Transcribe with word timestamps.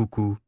Coucou, 0.00 0.38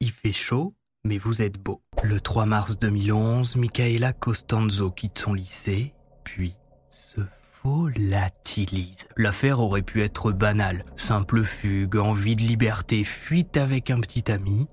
il 0.00 0.10
fait 0.10 0.32
chaud, 0.32 0.74
mais 1.04 1.18
vous 1.18 1.40
êtes 1.40 1.62
beau. 1.62 1.80
Le 2.02 2.18
3 2.18 2.46
mars 2.46 2.80
2011, 2.80 3.54
Michaela 3.54 4.12
Costanzo 4.12 4.90
quitte 4.90 5.20
son 5.20 5.34
lycée, 5.34 5.94
puis 6.24 6.56
se 6.90 7.20
volatilise. 7.62 9.06
L'affaire 9.16 9.60
aurait 9.60 9.82
pu 9.82 10.02
être 10.02 10.32
banale, 10.32 10.82
simple 10.96 11.44
fugue, 11.44 11.94
envie 11.94 12.34
de 12.34 12.42
liberté, 12.42 13.04
fuite 13.04 13.56
avec 13.56 13.92
un 13.92 14.00
petit 14.00 14.32
ami, 14.32 14.66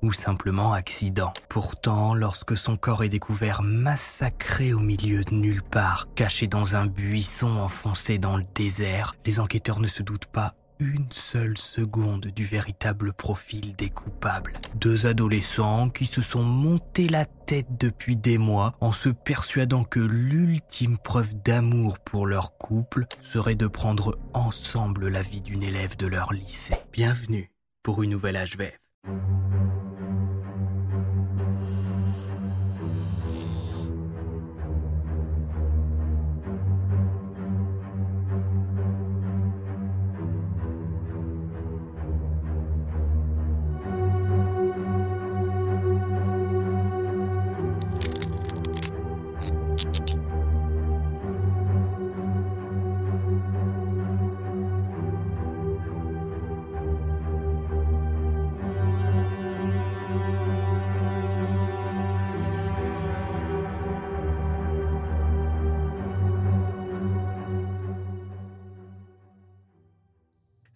ou 0.00 0.12
simplement 0.12 0.74
accident. 0.74 1.32
Pourtant, 1.48 2.14
lorsque 2.14 2.56
son 2.56 2.76
corps 2.76 3.02
est 3.02 3.08
découvert 3.08 3.62
massacré 3.62 4.72
au 4.72 4.78
milieu 4.78 5.24
de 5.24 5.34
nulle 5.34 5.64
part, 5.64 6.06
caché 6.14 6.46
dans 6.46 6.76
un 6.76 6.86
buisson 6.86 7.50
enfoncé 7.58 8.18
dans 8.18 8.36
le 8.36 8.44
désert, 8.54 9.16
les 9.26 9.40
enquêteurs 9.40 9.80
ne 9.80 9.88
se 9.88 10.04
doutent 10.04 10.26
pas 10.26 10.54
une 10.82 11.10
seule 11.10 11.56
seconde 11.56 12.26
du 12.26 12.44
véritable 12.44 13.12
profil 13.12 13.74
des 13.76 13.90
coupables. 13.90 14.54
Deux 14.74 15.06
adolescents 15.06 15.88
qui 15.88 16.06
se 16.06 16.20
sont 16.20 16.42
montés 16.42 17.08
la 17.08 17.24
tête 17.24 17.78
depuis 17.78 18.16
des 18.16 18.38
mois 18.38 18.74
en 18.80 18.92
se 18.92 19.08
persuadant 19.08 19.84
que 19.84 20.00
l'ultime 20.00 20.98
preuve 20.98 21.34
d'amour 21.42 21.98
pour 21.98 22.26
leur 22.26 22.56
couple 22.58 23.06
serait 23.20 23.54
de 23.54 23.66
prendre 23.66 24.18
ensemble 24.34 25.08
la 25.08 25.22
vie 25.22 25.40
d'une 25.40 25.62
élève 25.62 25.96
de 25.96 26.06
leur 26.06 26.32
lycée. 26.32 26.74
Bienvenue 26.92 27.50
pour 27.82 28.02
une 28.02 28.10
nouvelle 28.10 28.36
HVF. 28.36 28.78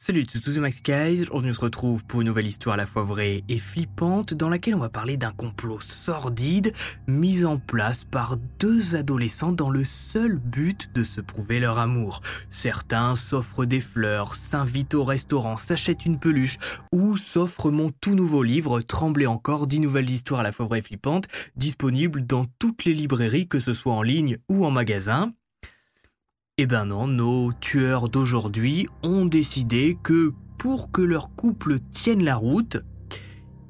Salut, 0.07 0.25
c'est 0.33 0.39
tous 0.39 0.57
Max 0.59 0.85
Guys. 0.85 1.23
Aujourd'hui, 1.23 1.51
on 1.51 1.55
se 1.55 1.61
retrouve 1.61 2.05
pour 2.05 2.21
une 2.21 2.29
nouvelle 2.29 2.47
histoire 2.47 2.75
à 2.75 2.77
la 2.77 2.87
fois 2.87 3.03
vraie 3.03 3.43
et 3.49 3.59
flippante 3.59 4.35
dans 4.35 4.49
laquelle 4.49 4.77
on 4.77 4.79
va 4.79 4.89
parler 4.89 5.17
d'un 5.17 5.33
complot 5.33 5.81
sordide 5.81 6.73
mis 7.09 7.45
en 7.45 7.59
place 7.59 8.05
par 8.05 8.37
deux 8.61 8.95
adolescents 8.95 9.51
dans 9.51 9.69
le 9.69 9.83
seul 9.83 10.37
but 10.37 10.91
de 10.95 11.03
se 11.03 11.21
prouver 11.21 11.59
leur 11.59 11.81
amour. 11.81 12.21
Certains 12.51 13.17
s'offrent 13.17 13.67
des 13.67 13.81
fleurs, 13.81 14.37
s'invitent 14.37 14.95
au 14.95 15.03
restaurant, 15.03 15.57
s'achètent 15.57 16.07
une 16.07 16.21
peluche 16.21 16.59
ou 16.93 17.17
s'offrent 17.17 17.73
mon 17.73 17.91
tout 17.91 18.15
nouveau 18.15 18.45
livre 18.45 18.83
Trembler 18.83 19.27
encore, 19.27 19.67
10 19.67 19.81
nouvelles 19.81 20.09
histoires 20.09 20.39
à 20.39 20.45
la 20.45 20.53
fois 20.53 20.67
vraies 20.67 20.79
et 20.79 20.83
flippantes, 20.83 21.27
disponible 21.57 22.25
dans 22.25 22.45
toutes 22.61 22.85
les 22.85 22.95
librairies 22.95 23.49
que 23.49 23.59
ce 23.59 23.75
soit 23.75 23.93
en 23.93 24.03
ligne 24.03 24.39
ou 24.49 24.65
en 24.65 24.71
magasin. 24.71 25.33
Eh 26.59 26.65
ben 26.65 26.87
non, 26.87 27.07
nos 27.07 27.53
tueurs 27.53 28.09
d'aujourd'hui 28.09 28.89
ont 29.03 29.27
décidé 29.27 29.99
que 30.03 30.33
pour 30.57 30.91
que 30.91 31.03
leur 31.03 31.35
couple 31.35 31.81
tienne 31.93 32.25
la 32.25 32.35
route, 32.35 32.79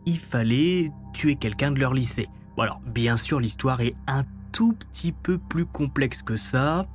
il 0.06 0.18
fallait 0.18 0.92
tuer 1.12 1.34
quelqu'un 1.34 1.72
de 1.72 1.80
leur 1.80 1.94
lycée. 1.94 2.28
Bon 2.56 2.62
alors, 2.62 2.80
bien 2.86 3.16
sûr, 3.16 3.40
l'histoire 3.40 3.80
est 3.80 3.94
un 4.06 4.22
tout 4.52 4.72
petit 4.72 5.10
peu 5.10 5.36
plus 5.36 5.66
complexe 5.66 6.22
que 6.22 6.36
ça, 6.36 6.86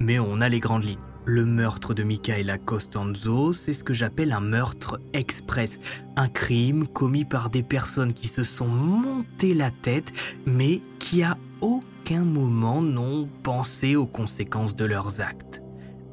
mais 0.00 0.18
on 0.18 0.40
a 0.40 0.48
les 0.48 0.58
grandes 0.58 0.84
lignes. 0.84 0.96
Le 1.26 1.44
meurtre 1.44 1.92
de 1.92 2.02
Michaela 2.02 2.56
Costanzo, 2.56 3.52
c'est 3.52 3.74
ce 3.74 3.84
que 3.84 3.92
j'appelle 3.92 4.32
un 4.32 4.40
meurtre 4.40 5.02
express. 5.12 5.78
Un 6.16 6.28
crime 6.28 6.86
commis 6.88 7.26
par 7.26 7.50
des 7.50 7.62
personnes 7.62 8.14
qui 8.14 8.28
se 8.28 8.42
sont 8.42 8.68
montées 8.68 9.52
la 9.52 9.70
tête, 9.70 10.14
mais 10.46 10.80
qui 10.98 11.22
a 11.22 11.36
aucun 11.60 11.95
moment 12.14 12.82
n'ont 12.82 13.28
pensé 13.42 13.96
aux 13.96 14.06
conséquences 14.06 14.76
de 14.76 14.84
leurs 14.84 15.20
actes. 15.20 15.62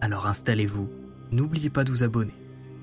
Alors 0.02 0.26
installez-vous, 0.26 0.90
n'oubliez 1.32 1.70
pas 1.70 1.84
de 1.84 1.92
vous 1.92 2.04
abonner 2.04 2.34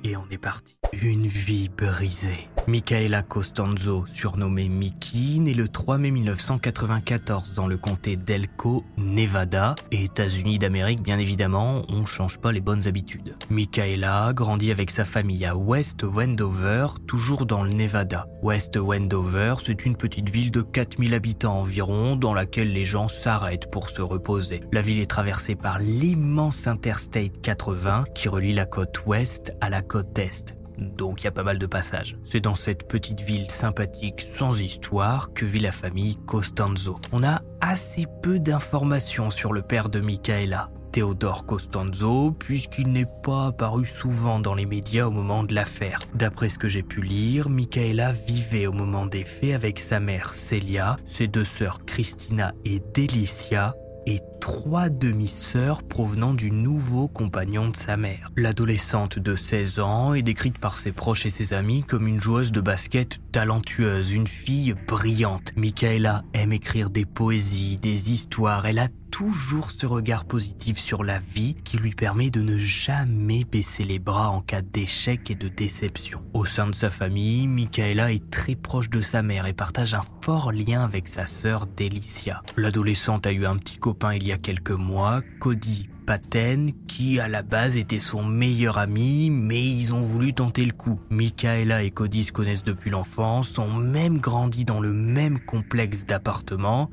et 0.05 0.17
on 0.17 0.25
est 0.31 0.39
parti. 0.39 0.77
Une 1.03 1.27
vie 1.27 1.69
brisée. 1.69 2.49
Michaela 2.67 3.23
Costanzo, 3.23 4.05
surnommée 4.13 4.69
Mickey, 4.69 5.39
née 5.39 5.55
le 5.55 5.69
3 5.69 5.99
mai 5.99 6.11
1994 6.11 7.55
dans 7.55 7.67
le 7.67 7.77
comté 7.77 8.17
d'Elko, 8.17 8.85
Nevada, 8.99 9.75
États-Unis 9.91 10.59
d'Amérique 10.59 11.03
bien 11.03 11.19
évidemment, 11.19 11.83
on 11.89 12.05
change 12.05 12.39
pas 12.39 12.53
les 12.53 12.61
bonnes 12.61 12.87
habitudes. 12.87 13.37
Michaela 13.51 14.33
grandit 14.35 14.71
avec 14.71 14.91
sa 14.91 15.05
famille 15.05 15.45
à 15.47 15.57
West 15.57 16.05
Wendover, 16.05 16.87
toujours 17.07 17.47
dans 17.47 17.65
le 17.65 17.71
Nevada. 17.71 18.27
West 18.43 18.77
Wendover, 18.77 19.55
c'est 19.59 19.87
une 19.87 19.97
petite 19.97 20.29
ville 20.29 20.51
de 20.51 20.63
4000 20.63 21.15
habitants 21.15 21.59
environ 21.59 22.17
dans 22.17 22.35
laquelle 22.35 22.73
les 22.73 22.85
gens 22.85 23.09
s'arrêtent 23.09 23.71
pour 23.71 23.89
se 23.89 24.03
reposer. 24.03 24.61
La 24.73 24.83
ville 24.83 25.01
est 25.01 25.11
traversée 25.11 25.55
par 25.55 25.79
l'immense 25.79 26.67
Interstate 26.67 27.41
80 27.43 28.05
qui 28.15 28.29
relie 28.29 28.53
la 28.53 28.67
côte 28.67 29.07
ouest 29.07 29.53
à 29.61 29.71
la 29.71 29.83
côte. 29.91 30.55
Donc 30.79 31.21
il 31.21 31.25
y 31.25 31.29
a 31.29 31.33
pas 31.33 31.43
mal 31.43 31.59
de 31.59 31.67
passages. 31.67 32.17
C'est 32.25 32.41
dans 32.41 32.55
cette 32.55 32.89
petite 32.89 33.21
ville 33.21 33.51
sympathique 33.51 34.21
sans 34.21 34.61
histoire 34.61 35.33
que 35.35 35.45
vit 35.45 35.61
la 35.61 35.73
famille 35.73 36.17
Costanzo. 36.27 36.99
On 37.13 37.23
a 37.23 37.43
assez 37.61 38.07
peu 38.23 38.39
d'informations 38.39 39.31
sur 39.31 39.53
le 39.53 39.63
père 39.63 39.89
de 39.89 40.01
Michaela. 40.01 40.71
Théodore 40.93 41.47
Costanzo, 41.47 42.33
puisqu'il 42.33 42.91
n'est 42.91 43.07
pas 43.23 43.49
apparu 43.49 43.87
souvent 43.87 44.41
dans 44.41 44.55
les 44.55 44.67
médias 44.67 45.07
au 45.07 45.11
moment 45.13 45.45
de 45.45 45.55
l'affaire. 45.55 46.01
D'après 46.15 46.49
ce 46.49 46.59
que 46.59 46.67
j'ai 46.67 46.83
pu 46.83 47.01
lire, 47.01 47.49
Michaela 47.49 48.13
vivait 48.13 48.67
au 48.67 48.73
moment 48.73 49.07
des 49.07 49.25
faits 49.25 49.55
avec 49.55 49.79
sa 49.79 50.01
mère 50.01 50.35
Celia, 50.35 50.97
ses 51.05 51.29
deux 51.29 51.45
sœurs 51.45 51.85
Christina 51.85 52.53
et 52.65 52.83
Delicia, 52.95 53.77
et 54.07 54.19
trois 54.41 54.89
demi-sœurs 54.89 55.83
provenant 55.83 56.35
du 56.35 56.51
nouveau 56.51 57.07
compagnon 57.07 57.69
de 57.69 57.77
sa 57.77 57.97
mère. 57.97 58.31
L'adolescente 58.37 59.19
de 59.19 59.37
16 59.37 59.79
ans 59.79 60.15
est 60.15 60.23
décrite 60.23 60.59
par 60.59 60.77
ses 60.77 60.93
proches 60.93 61.27
et 61.27 61.31
ses 61.31 61.53
amis 61.53 61.85
comme 61.85 62.09
une 62.09 62.21
joueuse 62.21 62.51
de 62.51 62.61
basket 62.61 63.21
talentueuse, 63.31 64.11
une 64.11 64.27
fille 64.27 64.75
brillante. 64.89 65.53
Michaela 65.57 66.23
aime 66.33 66.53
écrire 66.53 66.91
des 66.91 67.05
poésies, 67.05 67.77
des 67.77 68.11
histoires, 68.13 68.67
elle 68.67 68.79
a 68.79 68.89
toujours 69.11 69.71
ce 69.71 69.87
regard 69.87 70.25
positif 70.25 70.79
sur 70.79 71.05
la 71.05 71.19
vie 71.19 71.55
qui 71.65 71.77
lui 71.77 71.91
permet 71.91 72.31
de 72.31 72.43
ne 72.43 72.59
jamais 72.59 73.45
baisser 73.45 73.85
les 73.85 73.99
bras 73.99 74.31
en 74.31 74.41
cas 74.41 74.63
d'échec 74.63 75.31
et 75.31 75.35
de 75.35 75.49
déception. 75.49 76.23
Au 76.33 76.45
sein 76.45 76.67
de 76.67 76.75
sa 76.75 76.91
famille, 76.91 77.47
Michaela 77.47 78.13
est 78.13 78.31
très 78.31 78.55
proche 78.55 78.89
de 78.89 79.01
sa 79.01 79.23
mère 79.23 79.47
et 79.47 79.53
partage 79.53 79.95
un 79.95 80.03
fort 80.23 80.53
lien 80.53 80.83
avec 80.83 81.09
sa 81.09 81.27
sœur 81.27 81.67
Delicia. 81.67 82.43
L'adolescente 82.57 83.27
a 83.27 83.33
eu 83.33 83.45
un 83.45 83.57
petit 83.57 83.79
copain 83.79 84.15
il 84.15 84.27
y 84.27 84.30
quelques 84.39 84.71
mois, 84.71 85.21
Cody 85.39 85.89
Paten, 86.07 86.71
qui 86.89 87.21
à 87.21 87.29
la 87.29 87.43
base 87.43 87.77
était 87.77 87.99
son 87.99 88.25
meilleur 88.25 88.79
ami, 88.79 89.31
mais 89.31 89.65
ils 89.65 89.95
ont 89.95 90.01
voulu 90.01 90.33
tenter 90.33 90.65
le 90.65 90.73
coup. 90.73 91.01
Michaela 91.11 91.83
et 91.83 91.91
Cody 91.91 92.25
se 92.25 92.33
connaissent 92.33 92.65
depuis 92.65 92.91
l'enfance, 92.91 93.59
ont 93.59 93.73
même 93.73 94.19
grandi 94.19 94.65
dans 94.65 94.81
le 94.81 94.93
même 94.93 95.39
complexe 95.39 96.07
d'appartements, 96.07 96.91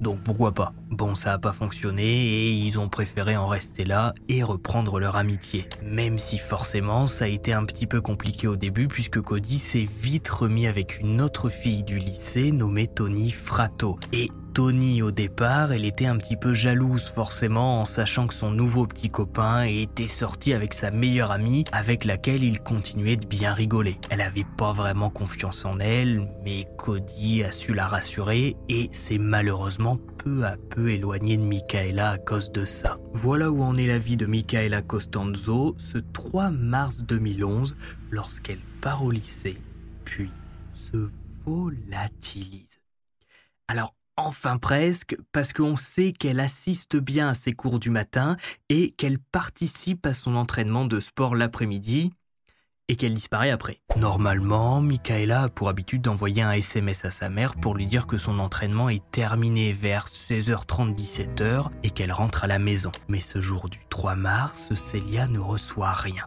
donc 0.00 0.20
pourquoi 0.22 0.52
pas? 0.52 0.72
Bon, 0.90 1.14
ça 1.14 1.32
a 1.32 1.38
pas 1.38 1.52
fonctionné 1.52 2.04
et 2.04 2.52
ils 2.52 2.78
ont 2.78 2.88
préféré 2.88 3.36
en 3.36 3.46
rester 3.46 3.84
là 3.84 4.14
et 4.28 4.42
reprendre 4.42 5.00
leur 5.00 5.16
amitié. 5.16 5.68
Même 5.84 6.18
si 6.18 6.38
forcément 6.38 7.06
ça 7.06 7.24
a 7.24 7.28
été 7.28 7.52
un 7.52 7.64
petit 7.64 7.86
peu 7.86 8.00
compliqué 8.00 8.46
au 8.46 8.56
début 8.56 8.86
puisque 8.86 9.20
Cody 9.20 9.58
s'est 9.58 9.88
vite 10.00 10.28
remis 10.28 10.66
avec 10.66 11.00
une 11.00 11.20
autre 11.20 11.48
fille 11.48 11.82
du 11.82 11.98
lycée 11.98 12.52
nommée 12.52 12.86
Tony 12.86 13.30
Frato. 13.30 13.98
Et 14.12 14.30
Tony 14.58 15.02
au 15.02 15.12
départ, 15.12 15.70
elle 15.70 15.84
était 15.84 16.06
un 16.06 16.16
petit 16.16 16.36
peu 16.36 16.52
jalouse 16.52 17.04
forcément 17.04 17.80
en 17.80 17.84
sachant 17.84 18.26
que 18.26 18.34
son 18.34 18.50
nouveau 18.50 18.88
petit 18.88 19.08
copain 19.08 19.62
était 19.62 20.08
sorti 20.08 20.52
avec 20.52 20.74
sa 20.74 20.90
meilleure 20.90 21.30
amie 21.30 21.62
avec 21.70 22.04
laquelle 22.04 22.42
il 22.42 22.58
continuait 22.58 23.14
de 23.14 23.24
bien 23.24 23.54
rigoler. 23.54 24.00
Elle 24.10 24.20
avait 24.20 24.46
pas 24.56 24.72
vraiment 24.72 25.10
confiance 25.10 25.64
en 25.64 25.78
elle, 25.78 26.28
mais 26.44 26.66
Cody 26.76 27.44
a 27.44 27.52
su 27.52 27.72
la 27.72 27.86
rassurer 27.86 28.56
et 28.68 28.88
s'est 28.90 29.18
malheureusement 29.18 29.96
peu 30.24 30.44
à 30.44 30.56
peu 30.70 30.90
éloigné 30.90 31.36
de 31.36 31.44
Michaela 31.44 32.10
à 32.10 32.18
cause 32.18 32.50
de 32.50 32.64
ça. 32.64 32.98
Voilà 33.12 33.52
où 33.52 33.62
en 33.62 33.76
est 33.76 33.86
la 33.86 33.98
vie 33.98 34.16
de 34.16 34.26
Michaela 34.26 34.82
Costanzo 34.82 35.76
ce 35.78 35.98
3 35.98 36.50
mars 36.50 37.04
2011 37.04 37.76
lorsqu'elle 38.10 38.58
part 38.80 39.04
au 39.04 39.12
lycée, 39.12 39.58
puis 40.04 40.32
se 40.72 41.08
volatilise. 41.46 42.80
Alors 43.68 43.94
enfin 44.18 44.58
presque, 44.58 45.16
parce 45.32 45.52
qu'on 45.52 45.76
sait 45.76 46.12
qu'elle 46.12 46.40
assiste 46.40 46.96
bien 46.96 47.28
à 47.28 47.34
ses 47.34 47.52
cours 47.52 47.78
du 47.78 47.90
matin 47.90 48.36
et 48.68 48.90
qu'elle 48.90 49.18
participe 49.18 50.04
à 50.04 50.12
son 50.12 50.34
entraînement 50.34 50.84
de 50.84 51.00
sport 51.00 51.34
l'après-midi, 51.34 52.10
et 52.88 52.96
qu'elle 52.96 53.14
disparaît 53.14 53.50
après. 53.50 53.80
Normalement, 53.96 54.80
Michaela 54.80 55.42
a 55.42 55.48
pour 55.48 55.68
habitude 55.68 56.02
d'envoyer 56.02 56.42
un 56.42 56.52
SMS 56.52 57.04
à 57.04 57.10
sa 57.10 57.28
mère 57.28 57.54
pour 57.56 57.74
lui 57.74 57.86
dire 57.86 58.06
que 58.06 58.16
son 58.16 58.38
entraînement 58.38 58.88
est 58.88 59.04
terminé 59.10 59.72
vers 59.72 60.06
16h30, 60.06 60.94
17h 60.96 61.66
et 61.82 61.90
qu'elle 61.90 62.12
rentre 62.12 62.44
à 62.44 62.46
la 62.46 62.58
maison. 62.58 62.90
Mais 63.08 63.20
ce 63.20 63.40
jour 63.40 63.68
du 63.68 63.80
3 63.90 64.14
mars, 64.14 64.74
Célia 64.74 65.28
ne 65.28 65.38
reçoit 65.38 65.92
rien. 65.92 66.24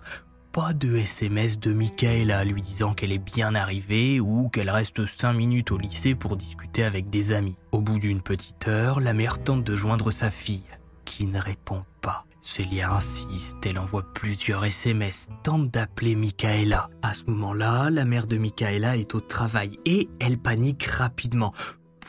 Pas 0.52 0.74
de 0.74 0.98
SMS 0.98 1.62
de 1.62 1.72
Michaela 1.72 2.44
lui 2.44 2.62
disant 2.62 2.94
qu'elle 2.94 3.14
est 3.14 3.18
bien 3.18 3.56
arrivée 3.56 4.20
ou 4.20 4.50
qu'elle 4.50 4.70
reste 4.70 5.06
5 5.06 5.32
minutes 5.32 5.72
au 5.72 5.78
lycée 5.78 6.14
pour 6.14 6.36
discuter 6.36 6.84
avec 6.84 7.10
des 7.10 7.32
amis. 7.32 7.56
Au 7.72 7.80
bout 7.80 8.00
d'une 8.00 8.22
petite 8.22 8.68
heure, 8.68 9.00
la 9.00 9.14
mère 9.14 9.42
tente 9.42 9.64
de 9.64 9.78
joindre 9.78 10.12
sa 10.12 10.30
fille, 10.30 10.66
qui 11.06 11.26
ne 11.26 11.40
répond 11.40 11.86
pas. 12.02 12.26
Célia 12.42 12.92
insiste, 12.92 13.66
elle 13.66 13.80
envoie 13.80 14.04
plusieurs 14.14 14.66
SMS, 14.66 15.30
tente 15.44 15.72
d'appeler 15.72 16.16
Michaela. 16.16 16.90
À 17.02 17.14
ce 17.14 17.24
moment-là, 17.28 17.90
la 17.90 18.04
mère 18.04 18.28
de 18.28 18.38
Michaela 18.38 18.98
est 18.98 19.16
au 19.16 19.22
travail 19.22 19.80
et 19.86 20.10
elle 20.20 20.38
panique 20.38 20.84
rapidement. 20.84 21.54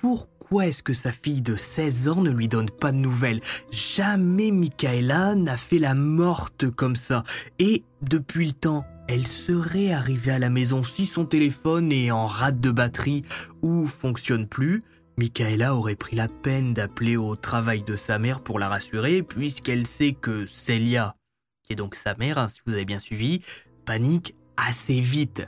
Pourquoi 0.00 0.31
est-ce 0.60 0.82
que 0.82 0.92
sa 0.92 1.12
fille 1.12 1.40
de 1.40 1.56
16 1.56 2.08
ans 2.08 2.20
ne 2.20 2.30
lui 2.30 2.48
donne 2.48 2.68
pas 2.68 2.92
de 2.92 2.98
nouvelles? 2.98 3.40
Jamais 3.70 4.50
Michaela 4.50 5.34
n'a 5.34 5.56
fait 5.56 5.78
la 5.78 5.94
morte 5.94 6.70
comme 6.70 6.96
ça. 6.96 7.24
Et 7.58 7.84
depuis 8.02 8.46
le 8.46 8.52
temps, 8.52 8.84
elle 9.08 9.26
serait 9.26 9.92
arrivée 9.92 10.32
à 10.32 10.38
la 10.38 10.50
maison 10.50 10.82
si 10.82 11.06
son 11.06 11.24
téléphone 11.24 11.92
est 11.92 12.10
en 12.10 12.26
rate 12.26 12.60
de 12.60 12.70
batterie 12.70 13.22
ou 13.62 13.86
fonctionne 13.86 14.46
plus. 14.46 14.82
Michaela 15.16 15.74
aurait 15.74 15.96
pris 15.96 16.16
la 16.16 16.28
peine 16.28 16.74
d'appeler 16.74 17.16
au 17.16 17.36
travail 17.36 17.82
de 17.82 17.96
sa 17.96 18.18
mère 18.18 18.40
pour 18.40 18.58
la 18.58 18.68
rassurer, 18.68 19.22
puisqu'elle 19.22 19.86
sait 19.86 20.12
que 20.12 20.46
Celia, 20.46 21.16
qui 21.62 21.72
est 21.72 21.76
donc 21.76 21.94
sa 21.94 22.14
mère, 22.14 22.38
hein, 22.38 22.48
si 22.48 22.60
vous 22.66 22.72
avez 22.72 22.84
bien 22.84 22.98
suivi, 22.98 23.40
panique 23.84 24.34
assez 24.56 25.00
vite. 25.00 25.42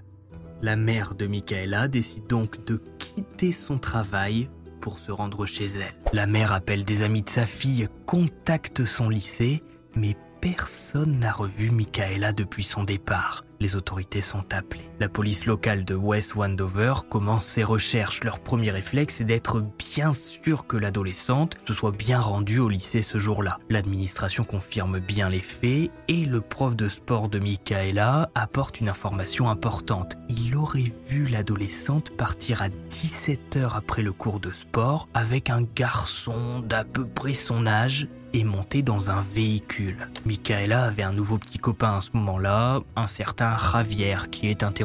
La 0.62 0.76
mère 0.76 1.14
de 1.14 1.26
Michaela 1.26 1.88
décide 1.88 2.26
donc 2.26 2.64
de 2.64 2.80
quitter 2.98 3.52
son 3.52 3.78
travail 3.78 4.48
pour 4.84 4.98
se 4.98 5.10
rendre 5.10 5.46
chez 5.46 5.64
elle. 5.64 5.94
La 6.12 6.26
mère 6.26 6.52
appelle 6.52 6.84
des 6.84 7.02
amis 7.02 7.22
de 7.22 7.30
sa 7.30 7.46
fille, 7.46 7.88
contacte 8.04 8.84
son 8.84 9.08
lycée, 9.08 9.62
mais 9.96 10.14
personne 10.42 11.20
n'a 11.20 11.32
revu 11.32 11.70
Michaela 11.70 12.34
depuis 12.34 12.64
son 12.64 12.84
départ. 12.84 13.46
Les 13.60 13.76
autorités 13.76 14.20
sont 14.20 14.44
appelées. 14.52 14.90
La 15.00 15.08
police 15.08 15.46
locale 15.46 15.84
de 15.84 15.96
West 15.96 16.36
Wandover 16.36 16.94
commence 17.10 17.44
ses 17.44 17.64
recherches. 17.64 18.22
Leur 18.22 18.38
premier 18.38 18.70
réflexe 18.70 19.20
est 19.20 19.24
d'être 19.24 19.60
bien 19.76 20.12
sûr 20.12 20.68
que 20.68 20.76
l'adolescente 20.76 21.56
se 21.66 21.72
soit 21.72 21.90
bien 21.90 22.20
rendue 22.20 22.60
au 22.60 22.68
lycée 22.68 23.02
ce 23.02 23.18
jour-là. 23.18 23.58
L'administration 23.70 24.44
confirme 24.44 25.00
bien 25.00 25.28
les 25.28 25.42
faits 25.42 25.90
et 26.06 26.24
le 26.24 26.40
prof 26.40 26.76
de 26.76 26.88
sport 26.88 27.28
de 27.28 27.40
Michaela 27.40 28.30
apporte 28.36 28.80
une 28.80 28.88
information 28.88 29.48
importante. 29.48 30.16
Il 30.28 30.54
aurait 30.54 30.92
vu 31.08 31.26
l'adolescente 31.26 32.16
partir 32.16 32.62
à 32.62 32.68
17h 32.68 33.70
après 33.74 34.02
le 34.02 34.12
cours 34.12 34.38
de 34.38 34.52
sport 34.52 35.08
avec 35.12 35.50
un 35.50 35.62
garçon 35.74 36.60
d'à 36.60 36.84
peu 36.84 37.04
près 37.04 37.34
son 37.34 37.66
âge 37.66 38.06
et 38.32 38.42
monter 38.42 38.82
dans 38.82 39.10
un 39.10 39.22
véhicule. 39.22 40.08
Michaela 40.26 40.86
avait 40.86 41.04
un 41.04 41.12
nouveau 41.12 41.38
petit 41.38 41.58
copain 41.58 41.98
à 41.98 42.00
ce 42.00 42.10
moment-là, 42.14 42.80
un 42.96 43.06
certain 43.06 43.56
Javier, 43.56 44.16
qui 44.30 44.48
est 44.48 44.64
interrogé 44.64 44.83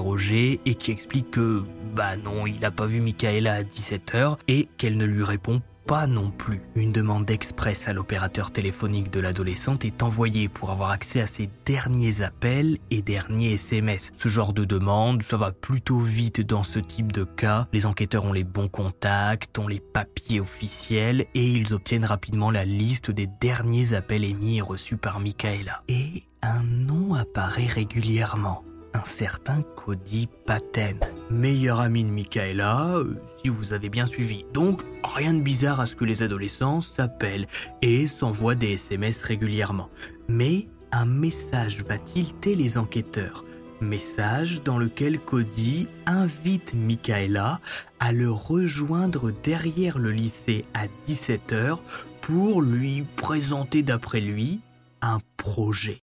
et 0.65 0.75
qui 0.75 0.91
explique 0.91 1.31
que, 1.31 1.63
bah 1.93 2.15
non, 2.17 2.47
il 2.47 2.59
n'a 2.59 2.71
pas 2.71 2.85
vu 2.85 3.01
Michaela 3.01 3.53
à 3.53 3.63
17h 3.63 4.37
et 4.47 4.69
qu'elle 4.77 4.97
ne 4.97 5.05
lui 5.05 5.23
répond 5.23 5.61
pas 5.85 6.07
non 6.07 6.29
plus. 6.29 6.61
Une 6.75 6.91
demande 6.91 7.29
express 7.31 7.87
à 7.87 7.93
l'opérateur 7.93 8.51
téléphonique 8.51 9.11
de 9.11 9.19
l'adolescente 9.19 9.85
est 9.85 10.03
envoyée 10.03 10.47
pour 10.47 10.69
avoir 10.69 10.91
accès 10.91 11.19
à 11.19 11.25
ses 11.25 11.49
derniers 11.65 12.21
appels 12.21 12.77
et 12.91 13.01
derniers 13.01 13.53
SMS. 13.53 14.11
Ce 14.13 14.29
genre 14.29 14.53
de 14.53 14.65
demande, 14.65 15.23
ça 15.23 15.35
va 15.35 15.51
plutôt 15.51 15.99
vite 15.99 16.41
dans 16.41 16.63
ce 16.63 16.77
type 16.77 17.11
de 17.11 17.23
cas. 17.23 17.67
Les 17.73 17.87
enquêteurs 17.87 18.25
ont 18.25 18.33
les 18.33 18.43
bons 18.43 18.67
contacts, 18.67 19.57
ont 19.57 19.67
les 19.67 19.79
papiers 19.79 20.39
officiels 20.39 21.25
et 21.33 21.47
ils 21.47 21.73
obtiennent 21.73 22.05
rapidement 22.05 22.51
la 22.51 22.65
liste 22.65 23.09
des 23.09 23.27
derniers 23.41 23.93
appels 23.93 24.23
émis 24.23 24.57
et 24.57 24.61
reçus 24.61 24.97
par 24.97 25.19
Michaela. 25.19 25.81
Et 25.87 26.23
un 26.43 26.61
nom 26.63 27.15
apparaît 27.15 27.65
régulièrement 27.65 28.63
un 28.93 29.03
certain 29.03 29.61
Cody 29.75 30.27
Paten, 30.45 30.99
meilleur 31.29 31.79
ami 31.79 32.03
de 32.03 32.09
Michaela, 32.09 32.95
euh, 32.95 33.15
si 33.37 33.49
vous 33.49 33.73
avez 33.73 33.89
bien 33.89 34.05
suivi. 34.05 34.45
Donc, 34.53 34.81
rien 35.03 35.33
de 35.33 35.41
bizarre 35.41 35.79
à 35.79 35.85
ce 35.85 35.95
que 35.95 36.05
les 36.05 36.23
adolescents 36.23 36.81
s'appellent 36.81 37.47
et 37.81 38.07
s'envoient 38.07 38.55
des 38.55 38.73
SMS 38.73 39.23
régulièrement. 39.23 39.89
Mais 40.27 40.67
un 40.91 41.05
message 41.05 41.83
va 41.83 41.97
tilter 41.97 42.55
les 42.55 42.77
enquêteurs? 42.77 43.45
Message 43.81 44.61
dans 44.63 44.77
lequel 44.77 45.19
Cody 45.19 45.87
invite 46.05 46.73
Michaela 46.73 47.61
à 47.99 48.11
le 48.11 48.29
rejoindre 48.29 49.31
derrière 49.31 49.97
le 49.97 50.11
lycée 50.11 50.65
à 50.73 50.87
17h 51.07 51.79
pour 52.21 52.61
lui 52.61 53.03
présenter 53.15 53.81
d'après 53.81 54.19
lui 54.19 54.59
un 55.01 55.19
projet. 55.37 56.01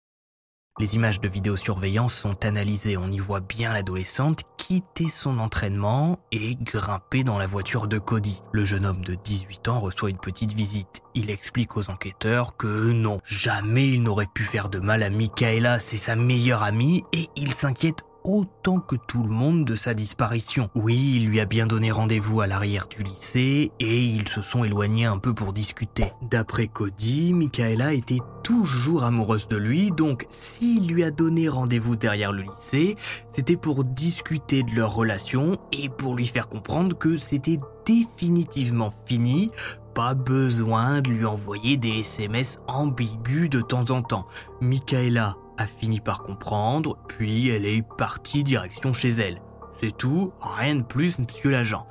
Les 0.80 0.96
images 0.96 1.20
de 1.20 1.28
vidéosurveillance 1.28 2.12
sont 2.12 2.44
analysées. 2.44 2.96
On 2.96 3.08
y 3.12 3.18
voit 3.18 3.38
bien 3.38 3.72
l'adolescente 3.72 4.40
quitter 4.56 5.08
son 5.08 5.38
entraînement 5.38 6.18
et 6.32 6.56
grimper 6.56 7.22
dans 7.22 7.38
la 7.38 7.46
voiture 7.46 7.86
de 7.86 7.98
Cody. 7.98 8.42
Le 8.50 8.64
jeune 8.64 8.84
homme 8.84 9.04
de 9.04 9.14
18 9.14 9.68
ans 9.68 9.78
reçoit 9.78 10.10
une 10.10 10.18
petite 10.18 10.52
visite. 10.52 11.00
Il 11.14 11.30
explique 11.30 11.76
aux 11.76 11.90
enquêteurs 11.90 12.56
que 12.56 12.90
non, 12.90 13.20
jamais 13.24 13.88
il 13.90 14.02
n'aurait 14.02 14.26
pu 14.34 14.42
faire 14.42 14.68
de 14.68 14.80
mal 14.80 15.04
à 15.04 15.10
Michaela, 15.10 15.78
c'est 15.78 15.96
sa 15.96 16.16
meilleure 16.16 16.64
amie, 16.64 17.04
et 17.12 17.28
il 17.36 17.54
s'inquiète 17.54 18.04
autant 18.24 18.80
que 18.80 18.96
tout 18.96 19.22
le 19.22 19.28
monde 19.28 19.64
de 19.64 19.76
sa 19.76 19.92
disparition. 19.94 20.70
Oui, 20.74 21.14
il 21.16 21.26
lui 21.26 21.40
a 21.40 21.44
bien 21.44 21.66
donné 21.66 21.90
rendez-vous 21.90 22.40
à 22.40 22.46
l'arrière 22.46 22.88
du 22.88 23.02
lycée 23.02 23.70
et 23.78 24.02
ils 24.02 24.26
se 24.26 24.40
sont 24.40 24.64
éloignés 24.64 25.04
un 25.04 25.18
peu 25.18 25.34
pour 25.34 25.52
discuter. 25.52 26.12
D'après 26.22 26.66
Cody, 26.66 27.34
Michaela 27.34 27.92
était 27.92 28.20
toujours 28.42 29.04
amoureuse 29.04 29.46
de 29.48 29.58
lui, 29.58 29.90
donc 29.90 30.26
s'il 30.30 30.88
lui 30.88 31.04
a 31.04 31.10
donné 31.10 31.48
rendez-vous 31.48 31.96
derrière 31.96 32.32
le 32.32 32.42
lycée, 32.42 32.96
c'était 33.30 33.56
pour 33.56 33.84
discuter 33.84 34.62
de 34.62 34.72
leur 34.72 34.94
relation 34.94 35.58
et 35.72 35.90
pour 35.90 36.16
lui 36.16 36.26
faire 36.26 36.48
comprendre 36.48 36.96
que 36.96 37.16
c'était 37.16 37.60
définitivement 37.86 38.92
fini 39.06 39.50
pas 39.94 40.14
besoin 40.14 41.00
de 41.00 41.10
lui 41.10 41.24
envoyer 41.24 41.76
des 41.76 42.00
SMS 42.00 42.58
ambigus 42.66 43.48
de 43.48 43.60
temps 43.60 43.90
en 43.90 44.02
temps. 44.02 44.26
Michaela 44.60 45.36
a 45.58 45.66
fini 45.66 46.00
par 46.00 46.22
comprendre, 46.22 46.98
puis 47.08 47.48
elle 47.48 47.66
est 47.66 47.82
partie 47.96 48.44
direction 48.44 48.92
chez 48.92 49.10
elle. 49.10 49.40
C'est 49.72 49.96
tout, 49.96 50.32
rien 50.40 50.76
de 50.76 50.82
plus, 50.82 51.18
monsieur 51.18 51.50
l'agent. 51.50 51.86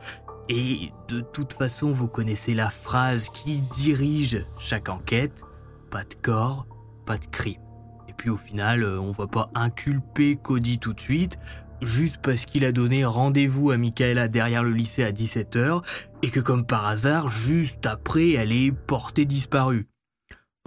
Et 0.49 0.91
de 1.07 1.21
toute 1.21 1.53
façon, 1.53 1.91
vous 1.91 2.07
connaissez 2.07 2.53
la 2.53 2.69
phrase 2.69 3.29
qui 3.29 3.61
dirige 3.61 4.45
chaque 4.57 4.89
enquête 4.89 5.43
pas 5.93 6.03
de 6.03 6.15
corps, 6.23 6.65
pas 7.05 7.19
de 7.19 7.27
crime. 7.27 7.61
Et 8.09 8.13
puis 8.13 8.31
au 8.31 8.35
final, 8.35 8.81
euh, 8.81 8.99
on 8.99 9.11
va 9.11 9.27
pas 9.27 9.51
inculper 9.53 10.37
Cody 10.37 10.79
tout 10.79 10.93
de 10.93 10.99
suite, 10.99 11.37
juste 11.83 12.17
parce 12.23 12.45
qu'il 12.45 12.65
a 12.65 12.71
donné 12.71 13.05
rendez-vous 13.05 13.69
à 13.69 13.77
Michaela 13.77 14.27
derrière 14.27 14.63
le 14.63 14.71
lycée 14.71 15.03
à 15.03 15.11
17h, 15.11 15.83
et 16.23 16.31
que 16.31 16.39
comme 16.39 16.65
par 16.65 16.87
hasard, 16.87 17.29
juste 17.29 17.85
après, 17.85 18.31
elle 18.31 18.51
est 18.51 18.71
portée 18.71 19.25
disparue. 19.25 19.87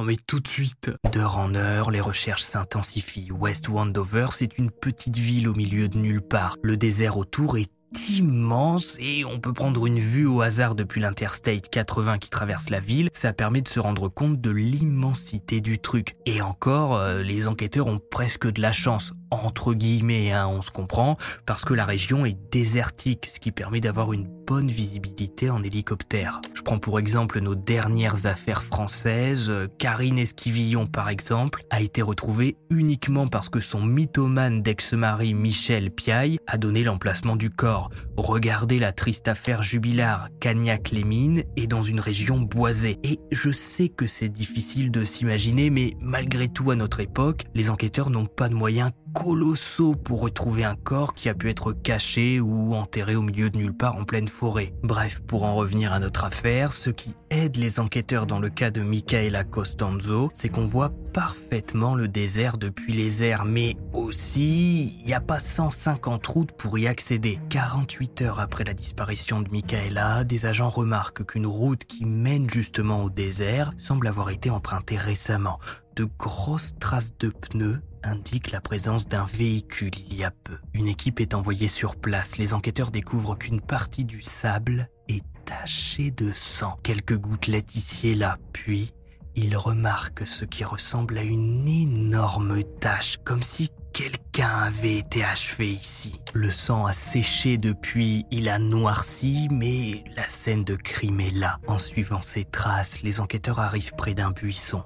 Met 0.05 0.17
tout 0.26 0.41
de 0.41 0.47
suite. 0.47 0.91
D'heure 1.11 1.38
en 1.38 1.55
heure, 1.55 1.91
les 1.91 2.03
recherches 2.03 2.43
s'intensifient. 2.43 3.33
West 3.33 3.69
Wandover, 3.69 4.26
c'est 4.31 4.59
une 4.59 4.71
petite 4.71 5.17
ville 5.17 5.49
au 5.49 5.55
milieu 5.55 5.88
de 5.88 5.97
nulle 5.97 6.21
part. 6.21 6.59
Le 6.62 6.76
désert 6.76 7.17
autour 7.17 7.57
est 7.57 7.71
immense 8.11 8.99
et 9.00 9.25
on 9.25 9.41
peut 9.41 9.55
prendre 9.55 9.87
une 9.87 9.99
vue 9.99 10.26
au 10.26 10.43
hasard 10.43 10.75
depuis 10.75 11.00
l'Interstate 11.00 11.71
80 11.71 12.19
qui 12.19 12.29
traverse 12.29 12.69
la 12.69 12.79
ville. 12.79 13.09
Ça 13.12 13.33
permet 13.33 13.62
de 13.62 13.69
se 13.69 13.81
rendre 13.81 14.09
compte 14.09 14.38
de 14.38 14.50
l'immensité 14.50 15.62
du 15.62 15.79
truc. 15.79 16.15
Et 16.26 16.43
encore, 16.43 16.97
euh, 16.97 17.23
les 17.23 17.49
enquêteurs 17.49 17.87
ont 17.87 17.99
presque 18.11 18.47
de 18.53 18.61
la 18.61 18.73
chance. 18.73 19.15
Entre 19.30 19.75
guillemets, 19.75 20.33
hein, 20.33 20.49
on 20.49 20.62
se 20.62 20.71
comprend, 20.71 21.16
parce 21.45 21.64
que 21.64 21.75
la 21.75 21.85
région 21.85 22.25
est 22.25 22.38
désertique, 22.50 23.26
ce 23.26 23.40
qui 23.40 23.52
permet 23.52 23.80
d'avoir 23.80 24.12
une 24.12 24.28
bonne 24.47 24.68
visibilité 24.68 25.50
en 25.50 25.62
hélicoptère. 25.62 26.40
Je 26.54 26.62
prends 26.62 26.78
pour 26.78 27.00
exemple 27.00 27.40
nos 27.40 27.56
dernières 27.56 28.26
affaires 28.26 28.62
françaises. 28.62 29.52
Karine 29.78 30.18
Esquivillon, 30.18 30.87
par 30.87 31.09
exemple, 31.09 31.62
a 31.71 31.80
été 31.80 32.00
retrouvée 32.00 32.56
uniquement 32.71 33.26
parce 33.26 33.49
que 33.49 33.59
son 33.59 33.83
mythomane 33.85 34.62
d'ex-mari 34.62 35.35
Michel 35.35 35.90
Piaille 35.90 36.38
a 36.47 36.59
donné 36.59 36.85
l'emplacement 36.85 37.35
du 37.35 37.50
corps. 37.50 37.90
Regardez 38.16 38.78
la 38.78 38.92
triste 38.92 39.26
affaire 39.26 39.62
jubilaire 39.62 40.28
Cagnac-les-Mines 40.40 41.42
est 41.56 41.66
dans 41.66 41.83
une 41.83 42.00
région 42.00 42.38
boisée. 42.38 42.99
Et 43.02 43.18
je 43.33 43.50
sais 43.50 43.88
que 43.88 44.06
c'est 44.06 44.28
difficile 44.28 44.92
de 44.92 45.04
s'imaginer, 45.04 45.71
mais 45.71 45.97
malgré 46.00 46.49
tout 46.49 46.71
à 46.71 46.76
notre 46.76 47.00
époque, 47.00 47.45
les 47.54 47.71
enquêteurs 47.71 48.11
n'ont 48.11 48.26
pas 48.26 48.49
de 48.49 48.54
moyens 48.54 48.92
colossaux 49.16 49.94
pour 49.94 50.20
retrouver 50.20 50.64
un 50.64 50.75
corps 50.75 51.14
qui 51.14 51.28
a 51.28 51.35
pu 51.35 51.49
être 51.49 51.73
caché 51.73 52.38
ou 52.38 52.75
enterré 52.75 53.16
au 53.16 53.23
milieu 53.23 53.49
de 53.49 53.56
nulle 53.56 53.73
part 53.73 53.96
en 53.96 54.04
pleine 54.04 54.28
forêt. 54.28 54.75
Bref, 54.82 55.20
pour 55.26 55.44
en 55.44 55.54
revenir 55.54 55.92
à 55.92 55.99
notre 55.99 56.25
affaire, 56.25 56.73
ce 56.73 56.90
qui 56.90 57.14
aide 57.30 57.56
les 57.56 57.80
enquêteurs 57.80 58.26
dans 58.26 58.38
le 58.38 58.50
cas 58.50 58.70
de 58.70 58.82
Michaela 58.82 59.44
Costanzo, 59.44 60.30
c'est 60.35 60.50
qu'on 60.50 60.66
voit 60.66 60.92
parfaitement 61.14 61.94
le 61.94 62.08
désert 62.08 62.58
depuis 62.58 62.92
les 62.92 63.23
airs, 63.23 63.46
mais 63.46 63.75
aussi, 63.94 64.99
il 65.00 65.06
n'y 65.06 65.14
a 65.14 65.20
pas 65.20 65.40
150 65.40 66.26
routes 66.26 66.52
pour 66.52 66.78
y 66.78 66.87
accéder. 66.87 67.40
48 67.49 68.23
heures 68.23 68.40
après 68.40 68.64
la 68.64 68.75
disparition 68.75 69.40
de 69.40 69.49
Michaela, 69.50 70.25
des 70.25 70.44
agents 70.44 70.68
remarquent 70.68 71.25
qu'une 71.25 71.46
route 71.46 71.85
qui 71.87 72.04
mène 72.04 72.50
justement 72.50 73.02
au 73.02 73.11
désert 73.11 73.73
semble 73.78 74.08
avoir 74.08 74.30
été 74.30 74.50
empruntée 74.50 74.96
récemment. 74.96 75.58
De 75.97 76.05
grosses 76.05 76.75
traces 76.79 77.17
de 77.17 77.31
pneus 77.31 77.81
indique 78.03 78.50
la 78.50 78.61
présence 78.61 79.09
d'un 79.09 79.25
véhicule 79.25 79.93
il 80.11 80.15
y 80.15 80.25
a 80.25 80.31
peu. 80.31 80.59
Une 80.75 80.88
équipe 80.88 81.21
est 81.21 81.33
envoyée 81.33 81.69
sur 81.69 81.97
place. 81.97 82.37
Les 82.37 82.53
enquêteurs 82.53 82.91
découvrent 82.91 83.38
qu'une 83.38 83.62
partie 83.62 84.05
du 84.05 84.21
sable 84.21 84.91
est 85.09 85.25
tachée 85.47 86.11
de 86.11 86.33
sang. 86.33 86.79
Quelques 86.83 87.17
gouttelettes 87.17 87.75
ici 87.76 88.09
et 88.09 88.15
là. 88.15 88.37
Puis, 88.53 88.93
ils 89.37 89.57
remarquent 89.57 90.26
ce 90.26 90.45
qui 90.45 90.65
ressemble 90.65 91.17
à 91.17 91.23
une 91.23 91.67
énorme 91.67 92.62
tache, 92.79 93.17
comme 93.25 93.43
si 93.43 93.71
quelqu'un 93.95 94.65
avait 94.67 94.99
été 94.99 95.25
achevé 95.25 95.73
ici. 95.73 96.21
Le 96.35 96.50
sang 96.50 96.85
a 96.85 96.93
séché 96.93 97.57
depuis, 97.57 98.26
il 98.31 98.50
a 98.50 98.59
noirci, 98.59 99.49
mais 99.50 100.05
la 100.15 100.29
scène 100.29 100.65
de 100.65 100.76
crime 100.76 101.21
est 101.21 101.31
là. 101.31 101.59
En 101.67 101.79
suivant 101.79 102.21
ces 102.21 102.45
traces, 102.45 103.00
les 103.03 103.21
enquêteurs 103.21 103.61
arrivent 103.61 103.95
près 103.97 104.12
d'un 104.12 104.31
buisson, 104.31 104.85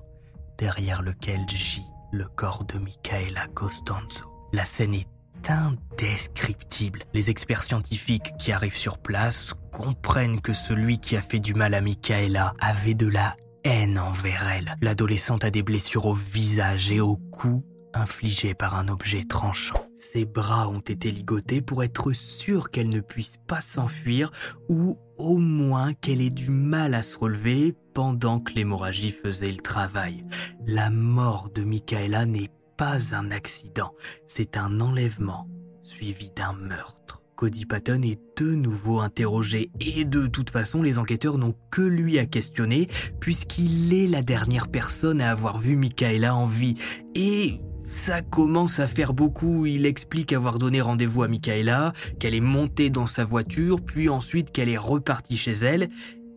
derrière 0.61 1.01
lequel 1.01 1.49
gît 1.49 1.87
le 2.13 2.27
corps 2.27 2.65
de 2.65 2.79
Michaela 2.79 3.47
Costanzo. 3.55 4.27
La 4.53 4.65
scène 4.65 4.95
est 4.95 5.09
indescriptible. 5.49 7.03
Les 7.15 7.31
experts 7.31 7.63
scientifiques 7.63 8.33
qui 8.39 8.53
arrivent 8.53 8.77
sur 8.77 8.99
place 8.99 9.55
comprennent 9.73 10.43
que 10.43 10.53
celui 10.53 10.99
qui 10.99 11.17
a 11.17 11.23
fait 11.23 11.39
du 11.39 11.55
mal 11.55 11.73
à 11.73 11.81
Michaela 11.81 12.53
avait 12.61 12.95
de 12.95 13.07
la 13.07 13.37
haine 13.65 13.99
envers 13.99 14.47
elle. 14.51 14.75
L'adolescente 14.83 15.45
a 15.45 15.51
des 15.51 15.63
blessures 15.63 16.07
au 16.07 16.15
visage 16.15 16.93
et 16.93 17.01
au 17.01 17.17
cou 17.17 17.65
infligées 17.95 18.55
par 18.55 18.77
un 18.77 18.89
objet 18.89 19.25
tranchant. 19.25 19.87
Ses 19.95 20.25
bras 20.25 20.69
ont 20.69 20.81
été 20.81 21.11
ligotés 21.11 21.61
pour 21.63 21.83
être 21.83 22.13
sûr 22.13 22.71
qu'elle 22.71 22.89
ne 22.89 23.01
puisse 23.01 23.37
pas 23.49 23.61
s'enfuir 23.61 24.31
ou 24.69 24.99
au 25.21 25.37
moins 25.39 25.93
qu'elle 25.93 26.23
ait 26.23 26.31
du 26.31 26.51
mal 26.51 26.95
à 26.95 27.03
se 27.03 27.19
relever 27.19 27.75
pendant 27.95 28.41
que 28.41 28.55
l'hémorragie 28.55 29.11
faisait 29.11 29.53
le 29.53 29.59
travail. 29.59 30.25
La 30.67 30.91
mort 30.91 31.51
de 31.55 31.63
Michaela 31.63 32.25
n'est 32.25 32.51
pas 32.77 33.15
un 33.15 33.31
accident, 33.31 33.93
c'est 34.27 34.57
un 34.57 34.81
enlèvement 34.81 35.47
suivi 35.83 36.31
d'un 36.31 36.55
meurtre. 36.55 37.23
Cody 37.37 37.65
Patton 37.65 38.03
est 38.03 38.21
de 38.39 38.55
nouveau 38.55 39.01
interrogé 39.01 39.71
et 39.81 40.05
de 40.05 40.27
toute 40.27 40.51
façon 40.51 40.83
les 40.83 40.99
enquêteurs 40.99 41.39
n'ont 41.39 41.55
que 41.71 41.81
lui 41.81 42.19
à 42.19 42.27
questionner 42.27 42.89
puisqu'il 43.19 43.95
est 43.95 44.07
la 44.07 44.23
dernière 44.23 44.69
personne 44.69 45.23
à 45.23 45.31
avoir 45.31 45.57
vu 45.57 45.75
Michaela 45.75 46.35
en 46.35 46.45
vie 46.45 46.75
et 47.15 47.61
ça 47.83 48.23
commence 48.23 48.79
à 48.81 48.87
faire 48.87 49.13
beaucoup. 49.13 49.67
Il 49.67 49.87
explique 49.87 50.33
avoir 50.33 50.59
donné 50.59 50.81
rendez-vous 50.81 51.23
à 51.23 51.29
Michaela, 51.29 51.93
qu'elle 52.19 52.35
est 52.35 52.41
montée 52.41 52.91
dans 52.91 53.07
sa 53.07 53.25
voiture, 53.25 53.81
puis 53.81 54.09
ensuite 54.09 54.53
qu'elle 54.53 54.69
est 54.69 54.79
repartie 54.79 55.37
chez 55.37 55.53
elle. 55.53 55.89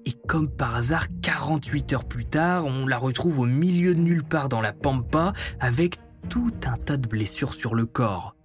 Et 0.05 0.13
comme 0.27 0.49
par 0.49 0.75
hasard, 0.75 1.07
48 1.21 1.93
heures 1.93 2.05
plus 2.05 2.25
tard, 2.25 2.65
on 2.65 2.87
la 2.87 2.97
retrouve 2.97 3.39
au 3.39 3.45
milieu 3.45 3.95
de 3.95 3.99
nulle 3.99 4.23
part 4.23 4.49
dans 4.49 4.61
la 4.61 4.73
pampa 4.73 5.33
avec 5.59 5.95
tout 6.29 6.53
un 6.65 6.77
tas 6.77 6.97
de 6.97 7.07
blessures 7.07 7.53
sur 7.53 7.75
le 7.75 7.85
corps. 7.85 8.35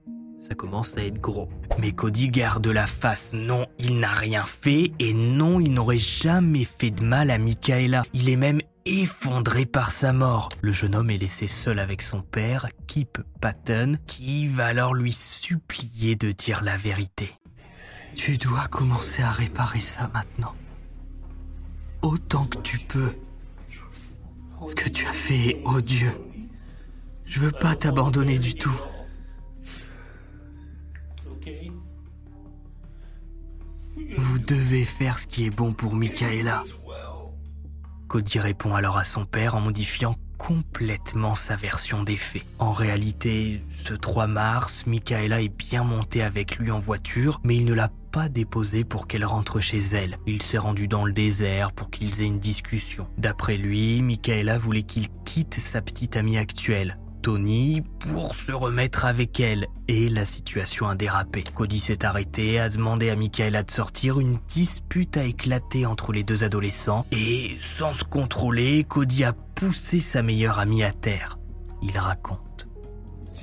Ça 0.40 0.54
commence 0.54 0.96
à 0.96 1.04
être 1.04 1.20
gros. 1.20 1.48
Mais 1.80 1.90
Cody 1.90 2.28
garde 2.28 2.66
la 2.68 2.86
face. 2.86 3.32
Non, 3.34 3.66
il 3.78 3.98
n'a 3.98 4.12
rien 4.12 4.44
fait 4.44 4.92
et 4.98 5.12
non, 5.12 5.58
il 5.60 5.72
n'aurait 5.74 5.98
jamais 5.98 6.64
fait 6.64 6.90
de 6.90 7.04
mal 7.04 7.30
à 7.30 7.38
Michaela. 7.38 8.04
Il 8.14 8.28
est 8.28 8.36
même 8.36 8.60
effondré 8.88 9.66
par 9.66 9.90
sa 9.90 10.12
mort. 10.12 10.48
Le 10.62 10.72
jeune 10.72 10.94
homme 10.94 11.10
est 11.10 11.18
laissé 11.18 11.46
seul 11.46 11.78
avec 11.78 12.02
son 12.02 12.22
père, 12.22 12.66
Kip 12.86 13.18
Patton, 13.40 13.96
qui 14.06 14.46
va 14.46 14.66
alors 14.66 14.94
lui 14.94 15.12
supplier 15.12 16.16
de 16.16 16.32
dire 16.32 16.64
la 16.64 16.76
vérité. 16.76 17.34
Tu 18.14 18.38
dois 18.38 18.66
commencer 18.68 19.22
à 19.22 19.30
réparer 19.30 19.80
ça 19.80 20.10
maintenant. 20.14 20.54
Autant 22.02 22.46
que 22.46 22.58
tu 22.58 22.78
peux. 22.78 23.14
Ce 24.66 24.74
que 24.74 24.88
tu 24.88 25.06
as 25.06 25.12
fait 25.12 25.48
est 25.48 25.62
odieux. 25.64 26.16
Je 27.24 27.40
veux 27.40 27.52
pas 27.52 27.76
t'abandonner 27.76 28.38
du 28.38 28.54
tout. 28.54 28.80
Vous 34.16 34.38
devez 34.38 34.84
faire 34.84 35.18
ce 35.18 35.26
qui 35.26 35.44
est 35.44 35.54
bon 35.54 35.72
pour 35.72 35.94
Michaela. 35.94 36.64
Cody 38.08 38.38
répond 38.38 38.74
alors 38.74 38.96
à 38.96 39.04
son 39.04 39.26
père 39.26 39.54
en 39.54 39.60
modifiant 39.60 40.16
complètement 40.38 41.34
sa 41.34 41.56
version 41.56 42.04
des 42.04 42.16
faits. 42.16 42.44
En 42.58 42.72
réalité, 42.72 43.60
ce 43.68 43.92
3 43.92 44.26
mars, 44.26 44.86
Michaela 44.86 45.42
est 45.42 45.54
bien 45.54 45.84
montée 45.84 46.22
avec 46.22 46.56
lui 46.56 46.70
en 46.70 46.78
voiture, 46.78 47.40
mais 47.44 47.56
il 47.56 47.64
ne 47.64 47.74
l'a 47.74 47.90
pas 48.10 48.28
déposée 48.30 48.84
pour 48.84 49.08
qu'elle 49.08 49.24
rentre 49.24 49.60
chez 49.60 49.78
elle. 49.78 50.16
Il 50.26 50.40
s'est 50.40 50.58
rendu 50.58 50.88
dans 50.88 51.04
le 51.04 51.12
désert 51.12 51.72
pour 51.72 51.90
qu'ils 51.90 52.22
aient 52.22 52.26
une 52.26 52.38
discussion. 52.38 53.06
D'après 53.18 53.58
lui, 53.58 54.00
Michaela 54.00 54.56
voulait 54.56 54.84
qu'il 54.84 55.08
quitte 55.26 55.60
sa 55.60 55.82
petite 55.82 56.16
amie 56.16 56.38
actuelle, 56.38 56.98
Tony 57.22 57.82
pour 58.00 58.34
se 58.34 58.52
remettre 58.52 59.04
avec 59.04 59.40
elle 59.40 59.66
et 59.86 60.08
la 60.08 60.24
situation 60.24 60.88
a 60.88 60.94
dérapé. 60.94 61.44
Cody 61.54 61.78
s'est 61.78 62.04
arrêté, 62.04 62.58
a 62.58 62.68
demandé 62.68 63.10
à 63.10 63.16
Michaela 63.16 63.62
de 63.62 63.70
sortir, 63.70 64.20
une 64.20 64.38
dispute 64.48 65.16
a 65.16 65.24
éclaté 65.24 65.86
entre 65.86 66.12
les 66.12 66.24
deux 66.24 66.44
adolescents 66.44 67.06
et 67.12 67.56
sans 67.60 67.92
se 67.92 68.04
contrôler, 68.04 68.84
Cody 68.84 69.24
a 69.24 69.32
poussé 69.32 70.00
sa 70.00 70.22
meilleure 70.22 70.58
amie 70.58 70.82
à 70.82 70.92
terre. 70.92 71.38
Il 71.82 71.96
raconte. 71.96 72.68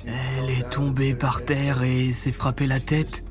Elle 0.06 0.50
est 0.50 0.68
tombée 0.70 1.14
par 1.14 1.44
terre 1.44 1.82
et 1.82 2.12
s'est 2.12 2.32
frappée 2.32 2.66
la 2.66 2.80
tête. 2.80 3.24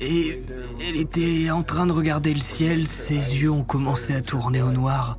Et 0.00 0.42
elle 0.86 0.96
était 0.96 1.50
en 1.50 1.62
train 1.62 1.86
de 1.86 1.92
regarder 1.92 2.32
le 2.32 2.40
ciel, 2.40 2.86
ses 2.86 3.40
yeux 3.40 3.50
ont 3.50 3.64
commencé 3.64 4.14
à 4.14 4.20
tourner 4.20 4.62
au 4.62 4.70
noir. 4.70 5.18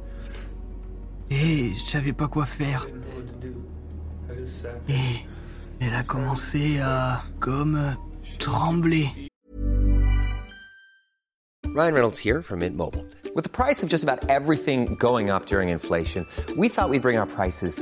Et 1.32 1.74
je 1.74 1.80
savais 1.80 2.14
pas 2.14 2.28
quoi 2.28 2.46
faire. 2.46 2.88
Et 4.88 5.26
elle 5.80 5.96
a 5.96 6.04
commencé 6.04 6.80
à 6.82 7.22
comme 7.40 7.96
trembler. 8.38 9.30
Ryan 11.68 11.94
Reynolds 11.94 12.18
here 12.18 12.42
from 12.42 12.60
Mint 12.60 12.76
Mobile. 12.76 13.06
With 13.36 13.44
the 13.44 13.50
price 13.50 13.84
of 13.84 13.90
just 13.90 14.04
about 14.04 14.28
everything 14.28 14.96
going 14.96 15.30
up 15.30 15.46
during 15.46 15.70
inflation, 15.70 16.26
we 16.58 16.68
thought 16.68 16.90
we'd 16.90 17.04
bring 17.04 17.18
our 17.18 17.28
prices 17.28 17.82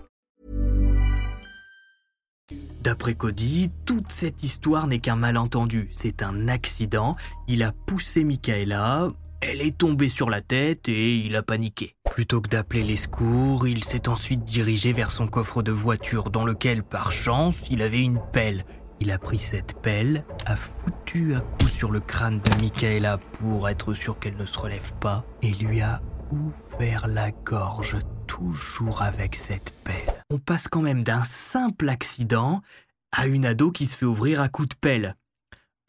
D'après 2.81 3.13
Cody, 3.13 3.69
toute 3.85 4.11
cette 4.11 4.43
histoire 4.43 4.87
n'est 4.87 4.99
qu'un 4.99 5.15
malentendu. 5.15 5.87
C'est 5.91 6.23
un 6.23 6.47
accident. 6.47 7.15
Il 7.47 7.61
a 7.61 7.71
poussé 7.71 8.23
Michaela, 8.23 9.09
elle 9.41 9.61
est 9.61 9.77
tombée 9.77 10.09
sur 10.09 10.29
la 10.29 10.41
tête 10.41 10.89
et 10.89 11.15
il 11.17 11.35
a 11.35 11.43
paniqué. 11.43 11.95
Plutôt 12.09 12.41
que 12.41 12.49
d'appeler 12.49 12.83
les 12.83 12.97
secours, 12.97 13.67
il 13.67 13.83
s'est 13.83 14.07
ensuite 14.07 14.43
dirigé 14.43 14.93
vers 14.93 15.11
son 15.11 15.27
coffre 15.27 15.61
de 15.61 15.71
voiture 15.71 16.31
dans 16.31 16.43
lequel, 16.43 16.83
par 16.83 17.11
chance, 17.11 17.67
il 17.69 17.83
avait 17.83 18.01
une 18.01 18.19
pelle 18.31 18.65
Il 18.99 19.11
a 19.11 19.17
pris 19.17 19.39
cette 19.39 19.79
pelle, 19.81 20.25
a 20.45 20.55
foutu 20.55 21.33
un 21.35 21.41
coup 21.41 21.67
sur 21.67 21.91
le 21.91 21.99
crâne 21.99 22.39
de 22.39 22.61
Michaela 22.61 23.17
pour 23.17 23.69
être 23.69 23.93
sûr 23.93 24.19
qu'elle 24.19 24.37
ne 24.37 24.45
se 24.45 24.59
relève 24.59 24.93
pas, 24.99 25.23
et 25.41 25.51
lui 25.51 25.81
a 25.81 26.01
ouvert 26.31 27.07
la 27.07 27.31
gorge 27.31 27.97
toujours 28.27 29.01
avec 29.01 29.35
cette 29.35 29.73
pelle. 29.83 30.10
On 30.33 30.39
passe 30.39 30.69
quand 30.69 30.81
même 30.81 31.03
d'un 31.03 31.25
simple 31.25 31.89
accident 31.89 32.61
à 33.11 33.27
une 33.27 33.45
ado 33.45 33.69
qui 33.69 33.85
se 33.85 33.97
fait 33.97 34.05
ouvrir 34.05 34.39
à 34.39 34.47
coup 34.47 34.65
de 34.65 34.73
pelle. 34.79 35.17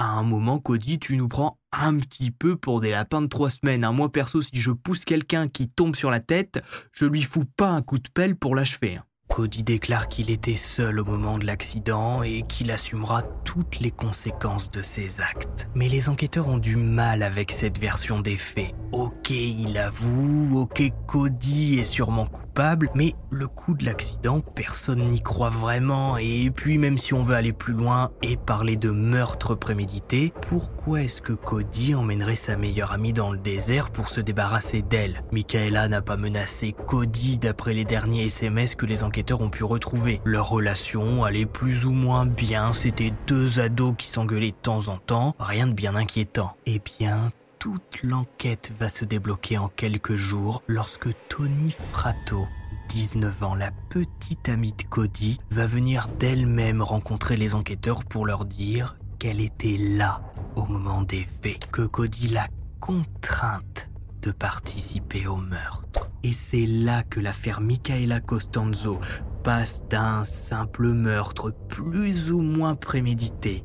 À 0.00 0.06
un 0.06 0.25
moment, 0.25 0.58
Cody, 0.58 0.99
tu 0.99 1.16
nous 1.16 1.28
prends 1.28 1.61
un 1.70 1.96
petit 2.00 2.32
peu 2.32 2.56
pour 2.56 2.80
des 2.80 2.90
lapins 2.90 3.22
de 3.22 3.28
trois 3.28 3.50
semaines. 3.50 3.88
Moi, 3.92 4.11
perso, 4.11 4.42
si 4.42 4.50
je 4.54 4.72
pousse 4.72 5.04
quelqu'un 5.04 5.46
qui 5.46 5.68
tombe 5.68 5.94
sur 5.94 6.11
la 6.11 6.18
tête, 6.18 6.61
je 6.90 7.06
lui 7.06 7.22
fous 7.22 7.44
pas 7.44 7.68
un 7.68 7.82
coup 7.82 8.00
de 8.00 8.08
pelle 8.12 8.34
pour 8.34 8.56
l'achever. 8.56 8.96
Hein. 8.96 9.04
Cody 9.32 9.62
déclare 9.62 10.08
qu'il 10.08 10.28
était 10.28 10.56
seul 10.56 11.00
au 11.00 11.06
moment 11.06 11.38
de 11.38 11.46
l'accident 11.46 12.22
et 12.22 12.42
qu'il 12.42 12.70
assumera 12.70 13.22
toutes 13.44 13.80
les 13.80 13.90
conséquences 13.90 14.70
de 14.70 14.82
ses 14.82 15.22
actes. 15.22 15.68
Mais 15.75 15.88
les 15.88 16.11
enquêteurs 16.11 16.49
ont 16.49 16.58
du 16.58 16.76
mal 16.76 17.22
avec 17.22 17.50
cette 17.50 17.78
version 17.78 18.20
des 18.20 18.37
faits. 18.37 18.75
Ok, 18.92 19.30
il 19.30 19.78
avoue, 19.78 20.58
ok, 20.58 20.82
Cody 21.06 21.78
est 21.78 21.84
sûrement 21.84 22.26
coupable, 22.26 22.51
mais 22.94 23.14
le 23.30 23.49
coup 23.49 23.75
de 23.75 23.85
l'accident, 23.85 24.40
personne 24.40 25.09
n'y 25.09 25.21
croit 25.21 25.50
vraiment. 25.50 26.16
Et 26.16 26.50
puis 26.50 26.78
même 26.78 26.99
si 26.99 27.14
on 27.14 27.23
veut 27.23 27.35
aller 27.35 27.52
plus 27.52 27.73
loin 27.73 28.11
et 28.23 28.37
parler 28.37 28.76
de 28.76 28.90
meurtre 28.90 29.54
prémédité, 29.54 30.32
pourquoi 30.49 31.02
est-ce 31.02 31.23
que 31.23 31.32
Cody 31.32 31.94
emmènerait 31.94 32.35
sa 32.35 32.56
meilleure 32.56 32.92
amie 32.92 33.12
dans 33.12 33.32
le 33.32 33.38
désert 33.38 33.90
pour 33.90 34.09
se 34.09 34.21
débarrasser 34.21 34.82
d'elle? 34.82 35.23
Michaela 35.32 35.88
n'a 35.88 36.02
pas 36.02 36.16
menacé 36.16 36.75
Cody 36.87 37.38
d'après 37.38 37.75
les 37.75 37.85
derniers 37.85 38.26
SMS 38.26 38.75
que 38.75 38.87
les 38.87 39.04
enquêteurs 39.04 39.40
ont 39.40 39.50
pu 39.50 39.64
retrouver. 39.64 40.21
Leur 40.25 40.49
relation 40.49 41.25
allait 41.25 41.47
plus 41.47 41.87
ou 41.87 41.92
moins 41.92 42.26
bien, 42.26 42.73
c'était 42.73 43.12
deux 43.26 43.61
ados 43.61 43.94
qui 43.97 44.09
s'engueulaient 44.09 44.50
de 44.50 44.56
temps 44.56 44.88
en 44.88 44.99
temps, 44.99 45.35
rien 45.38 45.66
de 45.66 45.73
bien 45.73 45.94
inquiétant. 45.94 46.54
Eh 46.66 46.80
bien, 46.80 47.30
toute 47.62 48.02
l'enquête 48.02 48.73
va 48.76 48.88
se 48.88 49.04
débloquer 49.04 49.57
en 49.57 49.69
quelques 49.69 50.16
jours 50.16 50.64
lorsque 50.66 51.11
Tony 51.28 51.71
Frato 51.71 52.49
19 52.88 53.42
ans, 53.45 53.54
la 53.54 53.71
petite 53.88 54.49
amie 54.49 54.73
de 54.73 54.83
Cody, 54.83 55.38
va 55.52 55.69
venir 55.69 56.09
d'elle-même 56.19 56.83
rencontrer 56.83 57.37
les 57.37 57.54
enquêteurs 57.54 58.04
pour 58.04 58.26
leur 58.26 58.47
dire 58.47 58.97
qu'elle 59.21 59.40
était 59.40 59.76
là 59.78 60.23
au 60.57 60.64
moment 60.64 61.02
des 61.02 61.25
faits, 61.40 61.71
que 61.71 61.83
Cody 61.83 62.31
l'a 62.31 62.49
contrainte 62.81 63.88
de 64.23 64.33
participer 64.33 65.28
au 65.28 65.37
meurtre. 65.37 66.11
Et 66.25 66.33
c'est 66.33 66.66
là 66.66 67.04
que 67.04 67.21
l'affaire 67.21 67.61
Michaela 67.61 68.19
Costanzo 68.19 68.99
passe 69.45 69.85
d'un 69.88 70.25
simple 70.25 70.88
meurtre 70.88 71.54
plus 71.69 72.33
ou 72.33 72.40
moins 72.40 72.75
prémédité 72.75 73.62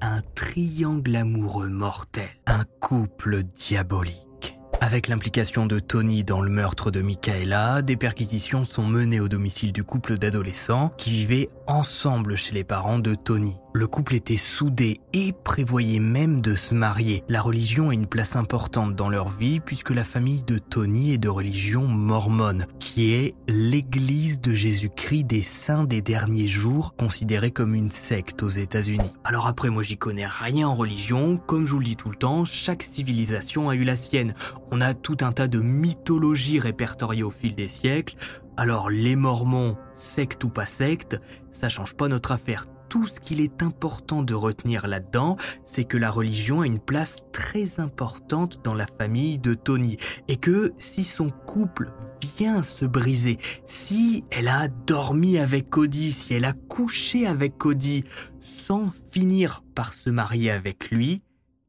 un 0.00 0.20
triangle 0.34 1.16
amoureux 1.16 1.68
mortel, 1.68 2.28
un 2.46 2.64
couple 2.80 3.42
diabolique. 3.42 4.58
Avec 4.80 5.08
l'implication 5.08 5.66
de 5.66 5.80
Tony 5.80 6.22
dans 6.22 6.40
le 6.40 6.50
meurtre 6.50 6.90
de 6.90 7.02
Michaela, 7.02 7.82
des 7.82 7.96
perquisitions 7.96 8.64
sont 8.64 8.86
menées 8.86 9.18
au 9.18 9.28
domicile 9.28 9.72
du 9.72 9.82
couple 9.82 10.18
d'adolescents 10.18 10.92
qui 10.96 11.10
vivaient 11.10 11.48
ensemble 11.66 12.36
chez 12.36 12.54
les 12.54 12.64
parents 12.64 13.00
de 13.00 13.14
Tony. 13.14 13.56
Le 13.74 13.86
couple 13.86 14.14
était 14.14 14.36
soudé 14.36 15.00
et 15.12 15.34
prévoyait 15.44 15.98
même 15.98 16.40
de 16.40 16.54
se 16.54 16.74
marier. 16.74 17.22
La 17.28 17.42
religion 17.42 17.90
a 17.90 17.94
une 17.94 18.06
place 18.06 18.34
importante 18.34 18.96
dans 18.96 19.10
leur 19.10 19.28
vie 19.28 19.60
puisque 19.60 19.90
la 19.90 20.04
famille 20.04 20.42
de 20.42 20.56
Tony 20.56 21.12
est 21.12 21.18
de 21.18 21.28
religion 21.28 21.86
mormone, 21.86 22.66
qui 22.80 23.12
est 23.12 23.34
l'église 23.46 24.40
de 24.40 24.54
Jésus-Christ 24.54 25.24
des 25.24 25.42
saints 25.42 25.84
des 25.84 26.00
derniers 26.00 26.46
jours, 26.46 26.94
considérée 26.96 27.50
comme 27.50 27.74
une 27.74 27.90
secte 27.90 28.42
aux 28.42 28.48
États-Unis. 28.48 29.12
Alors 29.22 29.46
après, 29.46 29.68
moi 29.68 29.82
j'y 29.82 29.98
connais 29.98 30.26
rien 30.26 30.66
en 30.66 30.74
religion, 30.74 31.36
comme 31.36 31.66
je 31.66 31.72
vous 31.72 31.80
le 31.80 31.84
dis 31.84 31.96
tout 31.96 32.10
le 32.10 32.16
temps, 32.16 32.46
chaque 32.46 32.82
civilisation 32.82 33.68
a 33.68 33.74
eu 33.74 33.84
la 33.84 33.96
sienne. 33.96 34.32
On 34.72 34.80
a 34.80 34.94
tout 34.94 35.18
un 35.20 35.32
tas 35.32 35.46
de 35.46 35.60
mythologies 35.60 36.58
répertoriées 36.58 37.22
au 37.22 37.30
fil 37.30 37.54
des 37.54 37.68
siècles. 37.68 38.16
Alors 38.56 38.88
les 38.88 39.14
Mormons, 39.14 39.76
secte 39.94 40.42
ou 40.42 40.48
pas 40.48 40.66
secte, 40.66 41.20
ça 41.52 41.68
change 41.68 41.94
pas 41.94 42.08
notre 42.08 42.32
affaire 42.32 42.64
tout 42.88 43.06
ce 43.06 43.20
qu'il 43.20 43.40
est 43.40 43.62
important 43.62 44.22
de 44.22 44.34
retenir 44.34 44.86
là-dedans, 44.86 45.36
c'est 45.64 45.84
que 45.84 45.96
la 45.96 46.10
religion 46.10 46.62
a 46.62 46.66
une 46.66 46.78
place 46.78 47.18
très 47.32 47.80
importante 47.80 48.60
dans 48.64 48.74
la 48.74 48.86
famille 48.86 49.38
de 49.38 49.54
Tony 49.54 49.96
et 50.28 50.36
que 50.36 50.72
si 50.78 51.04
son 51.04 51.30
couple 51.30 51.92
vient 52.36 52.62
se 52.62 52.84
briser, 52.84 53.38
si 53.66 54.24
elle 54.30 54.48
a 54.48 54.68
dormi 54.68 55.38
avec 55.38 55.70
Cody, 55.70 56.12
si 56.12 56.34
elle 56.34 56.44
a 56.44 56.52
couché 56.52 57.26
avec 57.26 57.58
Cody 57.58 58.04
sans 58.40 58.88
finir 59.10 59.62
par 59.74 59.94
se 59.94 60.10
marier 60.10 60.50
avec 60.50 60.90
lui, 60.90 61.22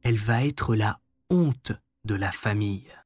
elle 0.04 0.17
va 0.17 0.46
être 0.46 0.76
la 0.76 1.00
honte 1.30 1.74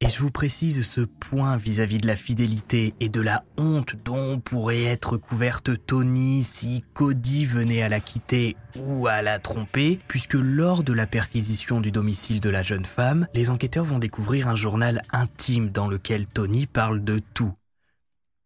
Et 0.01 0.09
je 0.09 0.19
vous 0.19 0.31
précise 0.31 0.85
ce 0.85 1.01
point 1.01 1.57
vis-à-vis 1.57 1.97
de 1.97 2.07
la 2.07 2.15
fidélité 2.15 2.93
et 2.99 3.09
de 3.09 3.21
la 3.21 3.43
honte 3.57 3.95
dont 4.03 4.39
pourrait 4.39 4.83
être 4.83 5.17
couverte 5.17 5.71
Tony 5.85 6.43
si 6.43 6.83
Cody 6.93 7.45
venait 7.45 7.81
à 7.81 7.89
la 7.89 7.99
quitter 7.99 8.55
ou 8.79 9.07
à 9.07 9.21
la 9.21 9.39
tromper, 9.39 9.99
puisque 10.07 10.35
lors 10.35 10.83
de 10.83 10.93
la 10.93 11.07
perquisition 11.07 11.81
du 11.81 11.91
domicile 11.91 12.39
de 12.39 12.49
la 12.49 12.63
jeune 12.63 12.85
femme, 12.85 13.27
les 13.33 13.49
enquêteurs 13.49 13.85
vont 13.85 13.99
découvrir 13.99 14.47
un 14.47 14.55
journal 14.55 15.01
intime 15.11 15.69
dans 15.69 15.87
lequel 15.87 16.27
Tony 16.27 16.65
parle 16.67 17.03
de 17.03 17.19
tout. 17.33 17.53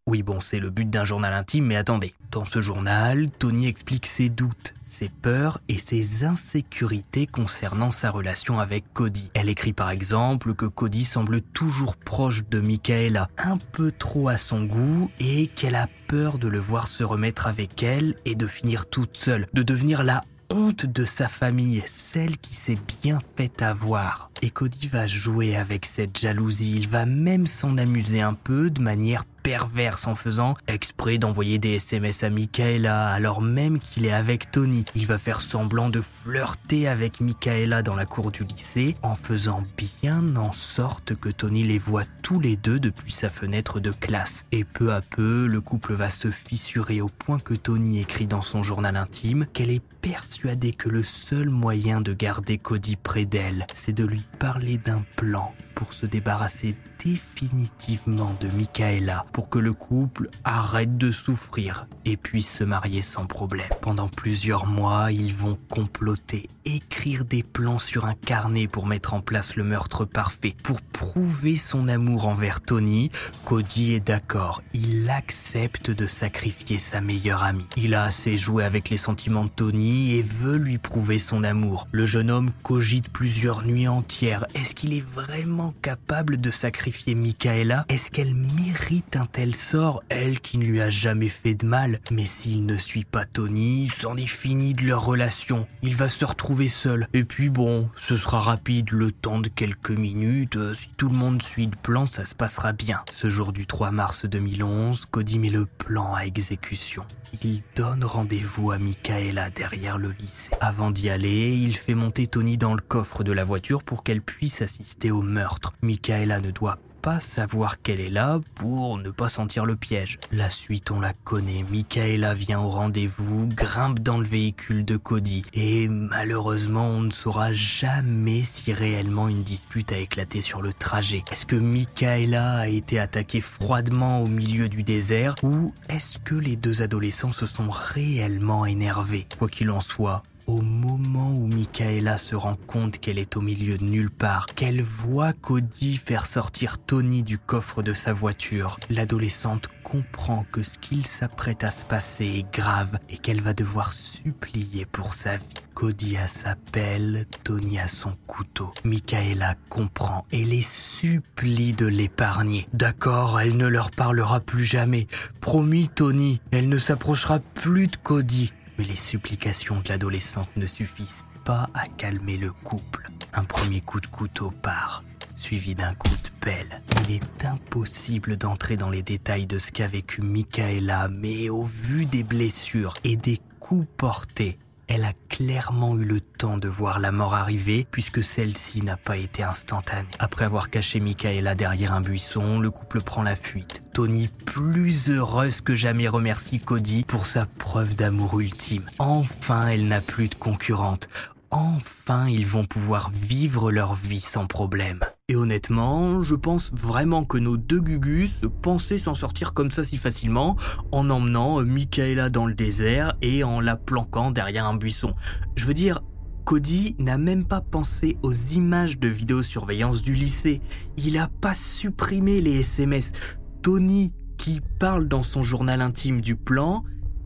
Oui, 0.08 0.22
bon, 0.22 0.40
c'est 0.40 0.58
le 0.58 0.70
but 0.70 0.88
d'un 0.88 1.04
journal 1.04 1.34
intime, 1.34 1.66
mais 1.66 1.76
attendez. 1.76 2.14
Dans 2.30 2.46
ce 2.46 2.62
journal, 2.62 3.28
Tony 3.30 3.66
explique 3.66 4.06
ses 4.06 4.30
doutes, 4.30 4.72
ses 4.86 5.10
peurs 5.10 5.60
et 5.68 5.78
ses 5.78 6.24
insécurités 6.24 7.26
concernant 7.26 7.90
sa 7.90 8.10
relation 8.10 8.58
avec 8.58 8.90
Cody. 8.94 9.30
Elle 9.34 9.50
écrit 9.50 9.74
par 9.74 9.90
exemple 9.90 10.54
que 10.54 10.64
Cody 10.64 11.04
semble 11.04 11.42
toujours 11.42 11.94
proche 11.94 12.48
de 12.48 12.58
Michaela, 12.58 13.28
un 13.36 13.58
peu 13.58 13.92
trop 13.92 14.28
à 14.28 14.38
son 14.38 14.64
goût, 14.64 15.10
et 15.20 15.48
qu'elle 15.48 15.74
a 15.74 15.88
peur 16.06 16.38
de 16.38 16.48
le 16.48 16.58
voir 16.58 16.88
se 16.88 17.04
remettre 17.04 17.46
avec 17.46 17.82
elle 17.82 18.14
et 18.24 18.34
de 18.34 18.46
finir 18.46 18.86
toute 18.86 19.18
seule, 19.18 19.46
de 19.52 19.60
devenir 19.60 20.04
la 20.04 20.22
honte 20.48 20.86
de 20.86 21.04
sa 21.04 21.28
famille, 21.28 21.82
celle 21.84 22.38
qui 22.38 22.54
s'est 22.54 22.78
bien 23.02 23.18
fait 23.36 23.60
avoir. 23.60 24.30
Et 24.40 24.48
Cody 24.48 24.88
va 24.88 25.06
jouer 25.06 25.56
avec 25.56 25.84
cette 25.84 26.18
jalousie, 26.18 26.76
il 26.76 26.88
va 26.88 27.04
même 27.04 27.46
s'en 27.46 27.76
amuser 27.76 28.22
un 28.22 28.34
peu 28.34 28.70
de 28.70 28.80
manière 28.80 29.24
perverse 29.48 30.06
en 30.06 30.14
faisant 30.14 30.58
exprès 30.66 31.16
d'envoyer 31.16 31.58
des 31.58 31.76
SMS 31.76 32.22
à 32.22 32.28
Michaela 32.28 33.08
alors 33.08 33.40
même 33.40 33.78
qu'il 33.78 34.04
est 34.04 34.12
avec 34.12 34.50
Tony. 34.50 34.84
Il 34.94 35.06
va 35.06 35.16
faire 35.16 35.40
semblant 35.40 35.88
de 35.88 36.02
flirter 36.02 36.86
avec 36.86 37.22
Michaela 37.22 37.80
dans 37.80 37.96
la 37.96 38.04
cour 38.04 38.30
du 38.30 38.44
lycée 38.44 38.94
en 39.00 39.14
faisant 39.14 39.64
bien 39.78 40.36
en 40.36 40.52
sorte 40.52 41.14
que 41.14 41.30
Tony 41.30 41.64
les 41.64 41.78
voit 41.78 42.04
tous 42.22 42.40
les 42.40 42.58
deux 42.58 42.78
depuis 42.78 43.10
sa 43.10 43.30
fenêtre 43.30 43.80
de 43.80 43.90
classe. 43.90 44.44
Et 44.52 44.64
peu 44.64 44.92
à 44.92 45.00
peu, 45.00 45.46
le 45.46 45.62
couple 45.62 45.94
va 45.94 46.10
se 46.10 46.30
fissurer 46.30 47.00
au 47.00 47.08
point 47.08 47.38
que 47.38 47.54
Tony 47.54 48.00
écrit 48.00 48.26
dans 48.26 48.42
son 48.42 48.62
journal 48.62 48.96
intime 48.96 49.46
qu'elle 49.54 49.70
est 49.70 49.82
persuadée 50.02 50.72
que 50.72 50.90
le 50.90 51.02
seul 51.02 51.48
moyen 51.48 52.02
de 52.02 52.12
garder 52.12 52.58
Cody 52.58 52.96
près 52.96 53.24
d'elle, 53.24 53.66
c'est 53.72 53.94
de 53.94 54.04
lui 54.04 54.24
parler 54.38 54.76
d'un 54.76 55.04
plan 55.16 55.54
pour 55.74 55.94
se 55.94 56.04
débarrasser 56.04 56.76
définitivement 57.04 58.34
de 58.40 58.48
Michaela 58.48 59.24
pour 59.32 59.48
que 59.48 59.58
le 59.58 59.72
couple 59.72 60.30
arrête 60.44 60.96
de 60.96 61.10
souffrir 61.10 61.86
et 62.04 62.16
puisse 62.16 62.50
se 62.50 62.64
marier 62.64 63.02
sans 63.02 63.26
problème. 63.26 63.68
Pendant 63.80 64.08
plusieurs 64.08 64.66
mois, 64.66 65.12
ils 65.12 65.34
vont 65.34 65.58
comploter, 65.68 66.48
écrire 66.64 67.24
des 67.24 67.42
plans 67.42 67.78
sur 67.78 68.06
un 68.06 68.14
carnet 68.14 68.66
pour 68.66 68.86
mettre 68.86 69.14
en 69.14 69.20
place 69.20 69.56
le 69.56 69.64
meurtre 69.64 70.04
parfait. 70.04 70.56
Pour 70.62 70.80
prouver 70.80 71.56
son 71.56 71.88
amour 71.88 72.26
envers 72.26 72.60
Tony, 72.60 73.10
Cody 73.44 73.94
est 73.94 74.06
d'accord. 74.06 74.62
Il 74.74 75.08
accepte 75.10 75.90
de 75.90 76.06
sacrifier 76.06 76.78
sa 76.78 77.00
meilleure 77.00 77.42
amie. 77.42 77.66
Il 77.76 77.94
a 77.94 78.04
assez 78.04 78.36
joué 78.36 78.64
avec 78.64 78.90
les 78.90 78.96
sentiments 78.96 79.44
de 79.44 79.50
Tony 79.50 80.14
et 80.14 80.22
veut 80.22 80.56
lui 80.56 80.78
prouver 80.78 81.18
son 81.18 81.44
amour. 81.44 81.86
Le 81.92 82.06
jeune 82.06 82.30
homme 82.30 82.50
cogite 82.62 83.10
plusieurs 83.10 83.64
nuits 83.64 83.88
entières. 83.88 84.46
Est-ce 84.54 84.74
qu'il 84.74 84.92
est 84.92 85.06
vraiment 85.06 85.72
capable 85.82 86.38
de 86.38 86.50
sacrifier 86.50 86.87
Michaela 87.14 87.84
Est-ce 87.88 88.10
qu'elle 88.10 88.34
mérite 88.34 89.16
un 89.16 89.26
tel 89.26 89.54
sort, 89.54 90.02
elle 90.08 90.40
qui 90.40 90.58
ne 90.58 90.64
lui 90.64 90.80
a 90.80 90.90
jamais 90.90 91.28
fait 91.28 91.54
de 91.54 91.66
mal? 91.66 91.98
Mais 92.10 92.24
s'il 92.24 92.64
ne 92.64 92.76
suit 92.76 93.04
pas 93.04 93.24
Tony, 93.24 93.88
c'en 93.88 94.16
est 94.16 94.26
fini 94.26 94.74
de 94.74 94.84
leur 94.84 95.04
relation. 95.04 95.66
Il 95.82 95.94
va 95.94 96.08
se 96.08 96.24
retrouver 96.24 96.68
seul. 96.68 97.06
Et 97.12 97.24
puis 97.24 97.50
bon, 97.50 97.90
ce 97.96 98.16
sera 98.16 98.40
rapide, 98.40 98.90
le 98.90 99.12
temps 99.12 99.40
de 99.40 99.48
quelques 99.48 99.90
minutes. 99.90 100.56
Euh, 100.56 100.74
si 100.74 100.88
tout 100.96 101.08
le 101.08 101.16
monde 101.16 101.42
suit 101.42 101.66
le 101.66 101.76
plan, 101.76 102.06
ça 102.06 102.24
se 102.24 102.34
passera 102.34 102.72
bien. 102.72 103.02
Ce 103.12 103.28
jour 103.28 103.52
du 103.52 103.66
3 103.66 103.90
mars 103.90 104.24
2011, 104.24 105.06
Cody 105.10 105.38
met 105.38 105.50
le 105.50 105.66
plan 105.66 106.14
à 106.14 106.24
exécution. 106.24 107.04
Il 107.42 107.62
donne 107.76 108.04
rendez-vous 108.04 108.70
à 108.70 108.78
Michaela 108.78 109.50
derrière 109.50 109.98
le 109.98 110.12
lycée. 110.18 110.50
Avant 110.60 110.90
d'y 110.90 111.10
aller, 111.10 111.56
il 111.56 111.76
fait 111.76 111.94
monter 111.94 112.26
Tony 112.26 112.56
dans 112.56 112.74
le 112.74 112.80
coffre 112.80 113.22
de 113.24 113.32
la 113.32 113.44
voiture 113.44 113.82
pour 113.82 114.02
qu'elle 114.02 114.22
puisse 114.22 114.62
assister 114.62 115.10
au 115.10 115.22
meurtre. 115.22 115.74
Michaela 115.82 116.40
ne 116.40 116.50
doit 116.50 116.77
pas 117.00 117.20
savoir 117.20 117.80
qu'elle 117.80 118.00
est 118.00 118.10
là 118.10 118.40
pour 118.54 118.98
ne 118.98 119.10
pas 119.10 119.28
sentir 119.28 119.64
le 119.64 119.76
piège. 119.76 120.18
La 120.32 120.50
suite, 120.50 120.90
on 120.90 121.00
la 121.00 121.12
connaît. 121.12 121.64
Michaela 121.70 122.34
vient 122.34 122.60
au 122.60 122.68
rendez-vous, 122.68 123.46
grimpe 123.46 124.00
dans 124.00 124.18
le 124.18 124.26
véhicule 124.26 124.84
de 124.84 124.96
Cody. 124.96 125.44
Et 125.54 125.88
malheureusement, 125.88 126.86
on 126.86 127.00
ne 127.02 127.10
saura 127.10 127.52
jamais 127.52 128.42
si 128.42 128.72
réellement 128.72 129.28
une 129.28 129.42
dispute 129.42 129.92
a 129.92 129.98
éclaté 129.98 130.40
sur 130.40 130.62
le 130.62 130.72
trajet. 130.72 131.24
Est-ce 131.30 131.46
que 131.46 131.56
Michaela 131.56 132.58
a 132.58 132.68
été 132.68 132.98
attaquée 132.98 133.40
froidement 133.40 134.22
au 134.22 134.26
milieu 134.26 134.68
du 134.68 134.82
désert 134.82 135.34
ou 135.42 135.72
est-ce 135.88 136.18
que 136.18 136.34
les 136.34 136.56
deux 136.56 136.82
adolescents 136.82 137.32
se 137.32 137.46
sont 137.46 137.70
réellement 137.70 138.66
énervés? 138.66 139.26
Quoi 139.38 139.48
qu'il 139.48 139.70
en 139.70 139.80
soit, 139.80 140.22
au 140.46 140.62
moment 140.98 141.30
où 141.30 141.46
Michaela 141.46 142.18
se 142.18 142.34
rend 142.34 142.56
compte 142.66 142.98
qu'elle 142.98 143.18
est 143.18 143.36
au 143.36 143.40
milieu 143.40 143.78
de 143.78 143.84
nulle 143.84 144.10
part, 144.10 144.46
qu'elle 144.46 144.82
voit 144.82 145.32
Cody 145.32 145.96
faire 145.96 146.26
sortir 146.26 146.78
Tony 146.78 147.22
du 147.22 147.38
coffre 147.38 147.82
de 147.82 147.92
sa 147.92 148.12
voiture, 148.12 148.78
l'adolescente 148.90 149.68
comprend 149.84 150.44
que 150.52 150.62
ce 150.62 150.76
qu'il 150.78 151.06
s'apprête 151.06 151.64
à 151.64 151.70
se 151.70 151.84
passer 151.84 152.26
est 152.26 152.52
grave 152.52 152.98
et 153.08 153.16
qu'elle 153.16 153.40
va 153.40 153.54
devoir 153.54 153.92
supplier 153.92 154.84
pour 154.84 155.14
sa 155.14 155.36
vie. 155.36 155.44
Cody 155.74 156.16
a 156.16 156.26
sa 156.26 156.56
pelle, 156.72 157.24
Tony 157.44 157.78
a 157.78 157.86
son 157.86 158.12
couteau. 158.26 158.72
Michaela 158.84 159.54
comprend 159.70 160.26
et 160.32 160.44
les 160.44 160.62
supplie 160.62 161.72
de 161.72 161.86
l'épargner. 161.86 162.66
D'accord, 162.72 163.38
elle 163.38 163.56
ne 163.56 163.68
leur 163.68 163.92
parlera 163.92 164.40
plus 164.40 164.64
jamais. 164.64 165.06
Promis, 165.40 165.88
Tony, 165.88 166.40
elle 166.50 166.68
ne 166.68 166.78
s'approchera 166.78 167.38
plus 167.38 167.86
de 167.86 167.96
Cody. 167.96 168.52
Mais 168.78 168.84
les 168.84 168.96
supplications 168.96 169.80
de 169.80 169.88
l'adolescente 169.88 170.48
ne 170.56 170.66
suffisent 170.66 171.24
pas 171.44 171.68
à 171.74 171.88
calmer 171.88 172.36
le 172.36 172.52
couple. 172.52 173.10
Un 173.34 173.44
premier 173.44 173.80
coup 173.80 174.00
de 174.00 174.06
couteau 174.06 174.50
part, 174.62 175.02
suivi 175.36 175.74
d'un 175.74 175.94
coup 175.94 176.08
de 176.08 176.30
pelle. 176.40 176.80
Il 177.04 177.16
est 177.16 177.44
impossible 177.44 178.36
d'entrer 178.36 178.76
dans 178.76 178.90
les 178.90 179.02
détails 179.02 179.46
de 179.46 179.58
ce 179.58 179.72
qu'a 179.72 179.88
vécu 179.88 180.22
Michaela, 180.22 181.08
mais 181.08 181.48
au 181.48 181.64
vu 181.64 182.06
des 182.06 182.22
blessures 182.22 182.94
et 183.04 183.16
des 183.16 183.40
coups 183.58 183.88
portés, 183.96 184.58
elle 184.88 185.04
a 185.04 185.12
clairement 185.28 185.96
eu 185.96 186.04
le 186.04 186.20
temps 186.20 186.56
de 186.56 186.68
voir 186.68 186.98
la 186.98 187.12
mort 187.12 187.34
arriver 187.34 187.86
puisque 187.90 188.24
celle-ci 188.24 188.82
n'a 188.82 188.96
pas 188.96 189.18
été 189.18 189.42
instantanée. 189.42 190.08
Après 190.18 190.46
avoir 190.46 190.70
caché 190.70 190.98
Michaela 190.98 191.54
derrière 191.54 191.92
un 191.92 192.00
buisson, 192.00 192.58
le 192.58 192.70
couple 192.70 193.02
prend 193.02 193.22
la 193.22 193.36
fuite. 193.36 193.82
Tony, 193.98 194.30
plus 194.44 195.10
heureuse 195.10 195.60
que 195.60 195.74
jamais, 195.74 196.06
remercie 196.06 196.60
Cody 196.60 197.02
pour 197.02 197.26
sa 197.26 197.46
preuve 197.46 197.96
d'amour 197.96 198.38
ultime. 198.38 198.84
Enfin, 199.00 199.66
elle 199.66 199.88
n'a 199.88 200.00
plus 200.00 200.28
de 200.28 200.36
concurrente. 200.36 201.08
Enfin, 201.50 202.28
ils 202.28 202.46
vont 202.46 202.64
pouvoir 202.64 203.10
vivre 203.10 203.72
leur 203.72 203.96
vie 203.96 204.20
sans 204.20 204.46
problème. 204.46 205.00
Et 205.26 205.34
honnêtement, 205.34 206.22
je 206.22 206.36
pense 206.36 206.72
vraiment 206.72 207.24
que 207.24 207.38
nos 207.38 207.56
deux 207.56 207.80
Gugus 207.80 208.42
pensaient 208.62 208.98
s'en 208.98 209.14
sortir 209.14 209.52
comme 209.52 209.72
ça 209.72 209.82
si 209.82 209.96
facilement 209.96 210.54
en 210.92 211.10
emmenant 211.10 211.60
Michaela 211.64 212.30
dans 212.30 212.46
le 212.46 212.54
désert 212.54 213.16
et 213.20 213.42
en 213.42 213.58
la 213.58 213.74
planquant 213.74 214.30
derrière 214.30 214.66
un 214.66 214.76
buisson. 214.76 215.16
Je 215.56 215.66
veux 215.66 215.74
dire, 215.74 216.02
Cody 216.48 216.96
n'a 216.98 217.18
même 217.18 217.44
pas 217.44 217.60
pensé 217.60 218.16
aux 218.22 218.32
images 218.32 218.98
de 218.98 219.06
vidéosurveillance 219.06 220.00
du 220.00 220.14
lycée. 220.14 220.62
Il 220.96 221.18
a 221.18 221.28
pas 221.42 221.52
supprimé 221.52 222.40
les 222.40 222.60
SMS. 222.60 223.12
Tony, 223.62 224.12
qui 224.36 224.60
parle 224.78 225.08
dans 225.08 225.22
son 225.22 225.42
journal 225.42 225.80
intime 225.80 226.20
du 226.20 226.36
plan, 226.36 226.84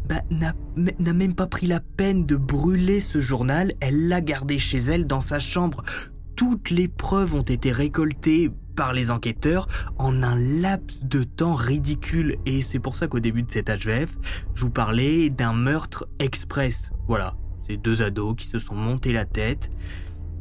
bah, 0.09 0.23
n'a 0.31 1.13
même 1.13 1.35
pas 1.35 1.47
pris 1.47 1.67
la 1.67 1.81
peine 1.81 2.27
de 2.27 2.37
brûler 2.37 3.01
ce 3.01 3.21
journal, 3.21 3.73
elle 3.81 4.09
l'a 4.09 4.21
gardé 4.21 4.59
chez 4.59 4.79
elle 4.79 5.07
dans 5.07 5.21
sa 5.21 5.39
chambre 5.39 5.85
toutes 6.37 6.71
les 6.71 6.89
preuves 6.89 7.35
ont 7.35 7.43
été 7.43 7.71
récoltées 7.71 8.51
par 8.75 8.93
les 8.93 9.11
enquêteurs 9.11 9.69
en 9.99 10.23
un 10.23 10.37
laps 10.37 11.05
de 11.05 11.25
temps 11.25 11.55
ridicule. 11.55 12.37
Et 12.47 12.63
c'est 12.63 12.79
pour 12.79 12.97
ça 12.97 13.07
qu'au 13.07 13.21
début 13.21 13.43
de 13.43 13.51
cet 13.51 13.69
HVF, 13.69 14.17
je 14.55 14.63
vous 14.63 14.71
parlais 14.71 15.31
d'un 15.31 15.53
meurtre 15.53 16.09
express. 16.19 16.91
Voilà, 17.07 17.37
ces 17.67 17.77
deux 17.77 18.03
ados 18.03 18.35
qui 18.37 18.47
se 18.47 18.59
sont 18.59 18.75
montés 18.75 19.13
la 19.13 19.25
tête 19.25 19.71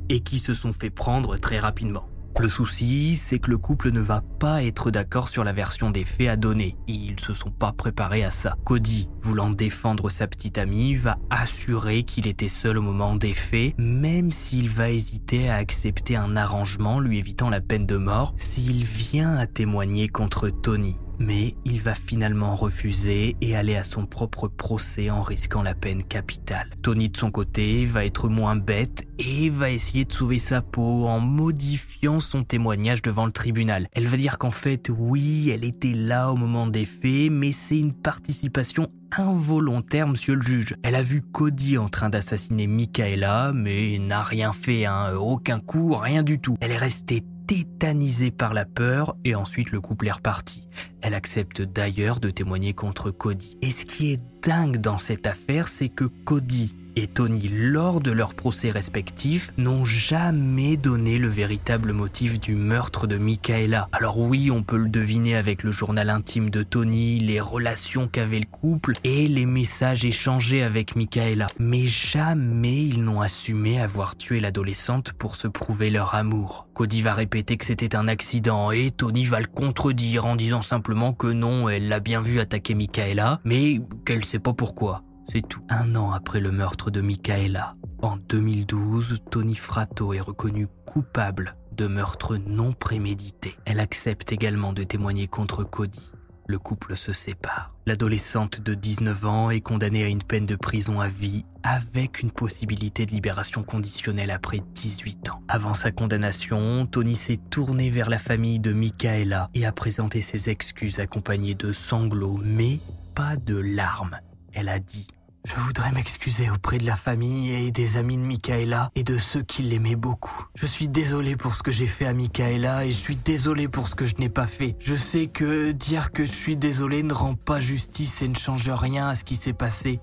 et 0.09 0.21
qui 0.21 0.39
se 0.39 0.53
sont 0.53 0.73
fait 0.73 0.89
prendre 0.89 1.37
très 1.37 1.59
rapidement. 1.59 2.07
Le 2.39 2.47
souci, 2.47 3.15
c'est 3.15 3.39
que 3.39 3.51
le 3.51 3.57
couple 3.57 3.91
ne 3.91 3.99
va 3.99 4.21
pas 4.39 4.63
être 4.63 4.89
d'accord 4.89 5.27
sur 5.27 5.43
la 5.43 5.53
version 5.53 5.91
des 5.91 6.05
faits 6.05 6.29
à 6.29 6.35
donner. 6.35 6.75
Ils 6.87 7.19
se 7.19 7.33
sont 7.33 7.51
pas 7.51 7.71
préparés 7.71 8.23
à 8.23 8.31
ça. 8.31 8.55
Cody, 8.65 9.09
voulant 9.21 9.49
défendre 9.49 10.09
sa 10.09 10.27
petite 10.27 10.57
amie, 10.57 10.95
va 10.95 11.17
assurer 11.29 12.03
qu'il 12.03 12.27
était 12.27 12.47
seul 12.47 12.77
au 12.77 12.81
moment 12.81 13.15
des 13.15 13.33
faits, 13.33 13.75
même 13.77 14.31
s'il 14.31 14.69
va 14.69 14.89
hésiter 14.89 15.49
à 15.49 15.55
accepter 15.55 16.15
un 16.15 16.35
arrangement 16.35 16.99
lui 16.99 17.19
évitant 17.19 17.49
la 17.49 17.61
peine 17.61 17.85
de 17.85 17.97
mort 17.97 18.33
s'il 18.37 18.83
vient 18.83 19.35
à 19.35 19.45
témoigner 19.45 20.07
contre 20.07 20.49
Tony 20.49 20.97
mais 21.19 21.55
il 21.65 21.81
va 21.81 21.93
finalement 21.93 22.55
refuser 22.55 23.35
et 23.41 23.55
aller 23.55 23.75
à 23.75 23.83
son 23.83 24.05
propre 24.05 24.47
procès 24.47 25.09
en 25.09 25.21
risquant 25.21 25.61
la 25.61 25.73
peine 25.73 26.03
capitale. 26.03 26.69
Tony 26.81 27.09
de 27.09 27.17
son 27.17 27.31
côté 27.31 27.85
va 27.85 28.05
être 28.05 28.29
moins 28.29 28.55
bête 28.55 29.07
et 29.19 29.49
va 29.49 29.71
essayer 29.71 30.05
de 30.05 30.13
sauver 30.13 30.39
sa 30.39 30.61
peau 30.61 31.05
en 31.07 31.19
modifiant 31.19 32.19
son 32.19 32.43
témoignage 32.43 33.01
devant 33.01 33.25
le 33.25 33.31
tribunal. 33.31 33.87
Elle 33.93 34.07
va 34.07 34.17
dire 34.17 34.37
qu'en 34.37 34.51
fait 34.51 34.89
oui, 34.89 35.49
elle 35.49 35.63
était 35.63 35.93
là 35.93 36.31
au 36.31 36.35
moment 36.35 36.67
des 36.67 36.85
faits, 36.85 37.31
mais 37.31 37.51
c'est 37.51 37.79
une 37.79 37.93
participation 37.93 38.87
involontaire, 39.17 40.07
monsieur 40.07 40.35
le 40.35 40.41
juge. 40.41 40.75
Elle 40.83 40.95
a 40.95 41.03
vu 41.03 41.21
Cody 41.21 41.77
en 41.77 41.89
train 41.89 42.09
d'assassiner 42.09 42.67
Michaela, 42.67 43.51
mais 43.53 43.99
n'a 43.99 44.23
rien 44.23 44.53
fait, 44.53 44.85
hein, 44.85 45.13
aucun 45.15 45.59
coup, 45.59 45.93
rien 45.93 46.23
du 46.23 46.39
tout. 46.39 46.55
Elle 46.61 46.71
est 46.71 46.77
restée 46.77 47.23
tétanisée 47.47 48.31
par 48.31 48.53
la 48.53 48.65
peur 48.65 49.17
et 49.25 49.35
ensuite 49.35 49.71
le 49.71 49.81
couple 49.81 50.07
est 50.07 50.11
reparti. 50.11 50.63
Elle 51.01 51.13
accepte 51.13 51.61
d'ailleurs 51.61 52.19
de 52.19 52.29
témoigner 52.29 52.73
contre 52.73 53.11
Cody. 53.11 53.57
Et 53.61 53.71
ce 53.71 53.85
qui 53.85 54.11
est 54.11 54.21
dingue 54.41 54.77
dans 54.77 54.97
cette 54.97 55.27
affaire, 55.27 55.67
c'est 55.67 55.89
que 55.89 56.05
Cody 56.05 56.75
et 56.95 57.07
Tony, 57.07 57.47
lors 57.47 58.01
de 58.01 58.11
leurs 58.11 58.33
procès 58.33 58.69
respectifs, 58.69 59.53
n'ont 59.57 59.85
jamais 59.85 60.75
donné 60.77 61.17
le 61.17 61.29
véritable 61.29 61.93
motif 61.93 62.39
du 62.39 62.55
meurtre 62.55 63.07
de 63.07 63.17
Michaela. 63.17 63.87
Alors 63.93 64.19
oui, 64.19 64.51
on 64.51 64.63
peut 64.63 64.77
le 64.77 64.89
deviner 64.89 65.35
avec 65.35 65.63
le 65.63 65.71
journal 65.71 66.09
intime 66.09 66.49
de 66.49 66.63
Tony, 66.63 67.19
les 67.19 67.39
relations 67.39 68.07
qu'avait 68.07 68.39
le 68.39 68.45
couple 68.45 68.93
et 69.03 69.27
les 69.27 69.45
messages 69.45 70.03
échangés 70.03 70.63
avec 70.63 70.95
Michaela. 70.95 71.47
Mais 71.59 71.83
jamais 71.83 72.83
ils 72.83 73.03
n'ont 73.03 73.21
assumé 73.21 73.79
avoir 73.79 74.17
tué 74.17 74.39
l'adolescente 74.39 75.13
pour 75.13 75.35
se 75.35 75.47
prouver 75.47 75.89
leur 75.89 76.13
amour. 76.15 76.67
Cody 76.73 77.01
va 77.01 77.13
répéter 77.13 77.57
que 77.57 77.65
c'était 77.65 77.95
un 77.95 78.07
accident 78.07 78.71
et 78.71 78.91
Tony 78.91 79.23
va 79.25 79.39
le 79.39 79.45
contredire 79.45 80.25
en 80.25 80.35
disant 80.35 80.61
simplement 80.61 80.90
que 81.17 81.27
non, 81.27 81.69
elle 81.69 81.87
l'a 81.87 81.99
bien 81.99 82.21
vu 82.21 82.39
attaquer 82.39 82.75
Michaela, 82.75 83.39
mais 83.43 83.81
qu'elle 84.05 84.25
sait 84.25 84.39
pas 84.39 84.53
pourquoi. 84.53 85.03
C'est 85.25 85.47
tout. 85.47 85.61
Un 85.69 85.95
an 85.95 86.11
après 86.11 86.39
le 86.39 86.51
meurtre 86.51 86.91
de 86.91 87.01
Michaela, 87.01 87.75
en 88.01 88.17
2012, 88.17 89.19
Tony 89.29 89.55
Fratto 89.55 90.13
est 90.13 90.19
reconnu 90.19 90.67
coupable 90.85 91.55
de 91.71 91.87
meurtre 91.87 92.37
non 92.37 92.73
prémédité. 92.73 93.55
Elle 93.65 93.79
accepte 93.79 94.31
également 94.31 94.73
de 94.73 94.83
témoigner 94.83 95.27
contre 95.27 95.63
Cody. 95.63 96.11
Le 96.47 96.59
couple 96.59 96.97
se 96.97 97.13
sépare. 97.13 97.73
L'adolescente 97.85 98.61
de 98.61 98.73
19 98.73 99.25
ans 99.25 99.49
est 99.49 99.61
condamnée 99.61 100.03
à 100.03 100.07
une 100.07 100.23
peine 100.23 100.45
de 100.45 100.55
prison 100.55 100.99
à 100.99 101.07
vie 101.07 101.43
avec 101.63 102.21
une 102.21 102.31
possibilité 102.31 103.05
de 103.05 103.11
libération 103.11 103.63
conditionnelle 103.63 104.31
après 104.31 104.59
18 104.75 105.29
ans. 105.29 105.41
Avant 105.47 105.73
sa 105.73 105.91
condamnation, 105.91 106.85
Tony 106.85 107.15
s'est 107.15 107.39
tourné 107.49 107.89
vers 107.89 108.09
la 108.09 108.17
famille 108.17 108.59
de 108.59 108.73
Michaela 108.73 109.49
et 109.53 109.65
a 109.65 109.71
présenté 109.71 110.21
ses 110.21 110.49
excuses 110.49 110.99
accompagnées 110.99 111.55
de 111.55 111.71
sanglots 111.71 112.39
mais 112.43 112.79
pas 113.15 113.35
de 113.35 113.57
larmes. 113.57 114.19
Elle 114.53 114.69
a 114.69 114.79
dit 114.79 115.07
je 115.43 115.55
voudrais 115.55 115.91
m'excuser 115.91 116.49
auprès 116.49 116.77
de 116.77 116.85
la 116.85 116.95
famille 116.95 117.51
et 117.51 117.71
des 117.71 117.97
amis 117.97 118.17
de 118.17 118.21
Michaela 118.21 118.91
et 118.95 119.03
de 119.03 119.17
ceux 119.17 119.41
qui 119.41 119.63
l'aimaient 119.63 119.95
beaucoup. 119.95 120.45
Je 120.55 120.65
suis 120.65 120.87
désolé 120.87 121.35
pour 121.35 121.55
ce 121.55 121.63
que 121.63 121.71
j'ai 121.71 121.87
fait 121.87 122.05
à 122.05 122.13
Michaela 122.13 122.85
et 122.85 122.91
je 122.91 122.97
suis 122.97 123.15
désolé 123.15 123.67
pour 123.67 123.87
ce 123.87 123.95
que 123.95 124.05
je 124.05 124.15
n'ai 124.17 124.29
pas 124.29 124.47
fait. 124.47 124.75
Je 124.79 124.95
sais 124.95 125.27
que 125.27 125.71
dire 125.71 126.11
que 126.11 126.25
je 126.25 126.31
suis 126.31 126.57
désolé 126.57 127.01
ne 127.03 127.13
rend 127.13 127.35
pas 127.35 127.59
justice 127.59 128.21
et 128.21 128.27
ne 128.27 128.35
change 128.35 128.69
rien 128.69 129.07
à 129.07 129.15
ce 129.15 129.23
qui 129.23 129.35
s'est 129.35 129.53
passé. 129.53 129.99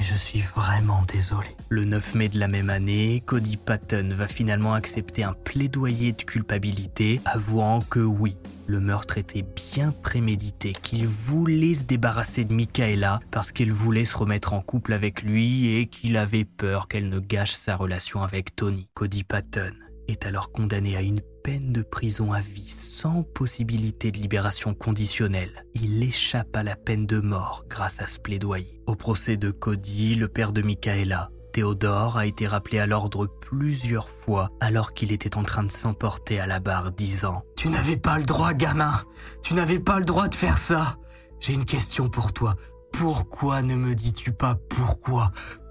Je 0.00 0.14
suis 0.14 0.40
vraiment 0.40 1.02
désolé. 1.12 1.48
Le 1.68 1.84
9 1.84 2.14
mai 2.14 2.28
de 2.30 2.38
la 2.38 2.48
même 2.48 2.70
année, 2.70 3.22
Cody 3.26 3.58
Patton 3.58 4.10
va 4.14 4.26
finalement 4.26 4.72
accepter 4.72 5.24
un 5.24 5.34
plaidoyer 5.34 6.12
de 6.12 6.22
culpabilité, 6.22 7.20
avouant 7.26 7.80
que 7.80 8.00
oui, 8.00 8.34
le 8.66 8.80
meurtre 8.80 9.18
était 9.18 9.44
bien 9.72 9.92
prémédité, 9.92 10.72
qu'il 10.72 11.06
voulait 11.06 11.74
se 11.74 11.84
débarrasser 11.84 12.46
de 12.46 12.54
Michaela 12.54 13.20
parce 13.30 13.52
qu'il 13.52 13.72
voulait 13.72 14.06
se 14.06 14.16
remettre 14.16 14.54
en 14.54 14.60
couple 14.60 14.94
avec 14.94 15.22
lui 15.22 15.76
et 15.76 15.86
qu'il 15.86 16.16
avait 16.16 16.46
peur 16.46 16.88
qu'elle 16.88 17.10
ne 17.10 17.18
gâche 17.18 17.52
sa 17.52 17.76
relation 17.76 18.22
avec 18.22 18.56
Tony. 18.56 18.88
Cody 18.94 19.22
Patton 19.22 19.74
est 20.10 20.26
alors 20.26 20.52
condamné 20.52 20.96
à 20.96 21.02
une 21.02 21.20
peine 21.42 21.72
de 21.72 21.82
prison 21.82 22.32
à 22.32 22.40
vie 22.40 22.68
sans 22.68 23.22
possibilité 23.22 24.10
de 24.10 24.18
libération 24.18 24.74
conditionnelle. 24.74 25.64
Il 25.74 26.02
échappe 26.02 26.54
à 26.56 26.62
la 26.62 26.76
peine 26.76 27.06
de 27.06 27.20
mort 27.20 27.64
grâce 27.68 28.00
à 28.00 28.06
ce 28.06 28.18
plaidoyer. 28.18 28.82
Au 28.86 28.94
procès 28.94 29.36
de 29.36 29.50
Cody, 29.50 30.16
le 30.16 30.28
père 30.28 30.52
de 30.52 30.62
Michaela, 30.62 31.30
Théodore 31.52 32.16
a 32.16 32.26
été 32.26 32.46
rappelé 32.46 32.78
à 32.78 32.86
l'ordre 32.86 33.26
plusieurs 33.26 34.08
fois 34.08 34.50
alors 34.60 34.94
qu'il 34.94 35.12
était 35.12 35.36
en 35.36 35.42
train 35.42 35.64
de 35.64 35.72
s'emporter 35.72 36.38
à 36.38 36.46
la 36.46 36.60
barre 36.60 36.92
disant⁇ 36.92 37.38
Tu 37.56 37.68
n'avais 37.68 37.96
pas 37.96 38.18
le 38.18 38.24
droit, 38.24 38.52
gamin. 38.52 39.02
Tu 39.42 39.54
n'avais 39.54 39.80
pas 39.80 39.98
le 39.98 40.04
droit 40.04 40.28
de 40.28 40.34
faire 40.34 40.58
ça. 40.58 40.96
J'ai 41.40 41.54
une 41.54 41.64
question 41.64 42.08
pour 42.08 42.32
toi. 42.32 42.54
Pourquoi 42.92 43.62
ne 43.62 43.74
me 43.74 43.94
dis-tu 43.94 44.32
pas 44.32 44.56
pourquoi? 44.68 45.30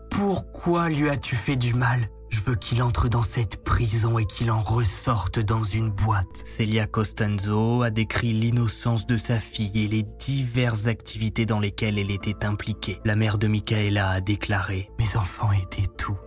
Pourquoi 0.09 0.89
lui 0.89 1.09
as-tu 1.09 1.35
fait 1.35 1.55
du 1.55 1.73
mal? 1.73 2.09
Je 2.29 2.41
veux 2.41 2.55
qu'il 2.55 2.83
entre 2.83 3.09
dans 3.09 3.23
cette 3.23 3.63
prison 3.63 4.17
et 4.19 4.25
qu'il 4.25 4.51
en 4.51 4.59
ressorte 4.59 5.39
dans 5.39 5.63
une 5.63 5.89
boîte. 5.89 6.35
Celia 6.35 6.85
Costanzo 6.85 7.81
a 7.81 7.89
décrit 7.89 8.33
l'innocence 8.33 9.07
de 9.07 9.17
sa 9.17 9.39
fille 9.39 9.71
et 9.75 9.87
les 9.87 10.03
diverses 10.19 10.87
activités 10.87 11.45
dans 11.45 11.59
lesquelles 11.59 11.97
elle 11.97 12.11
était 12.11 12.45
impliquée. 12.45 12.99
La 13.05 13.15
mère 13.15 13.37
de 13.37 13.47
Michaela 13.47 14.09
a 14.09 14.21
déclaré 14.21 14.89
Mes 14.99 15.17
enfants 15.17 15.51
étaient 15.51 15.89
tout. 15.97 16.17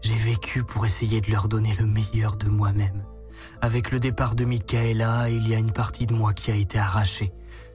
J'ai 0.00 0.14
vécu 0.14 0.64
pour 0.64 0.84
essayer 0.84 1.20
de 1.20 1.30
leur 1.30 1.48
donner 1.48 1.74
le 1.78 1.86
meilleur 1.86 2.36
de 2.36 2.48
moi-même. 2.48 3.04
Avec 3.60 3.92
le 3.92 4.00
départ 4.00 4.34
de 4.34 4.44
Michaela, 4.44 5.30
il 5.30 5.48
y 5.48 5.54
a 5.54 5.58
une 5.58 5.72
partie 5.72 6.06
de 6.06 6.14
moi 6.14 6.32
qui 6.32 6.50
a 6.50 6.56
été 6.56 6.78
arrachée. 6.78 7.32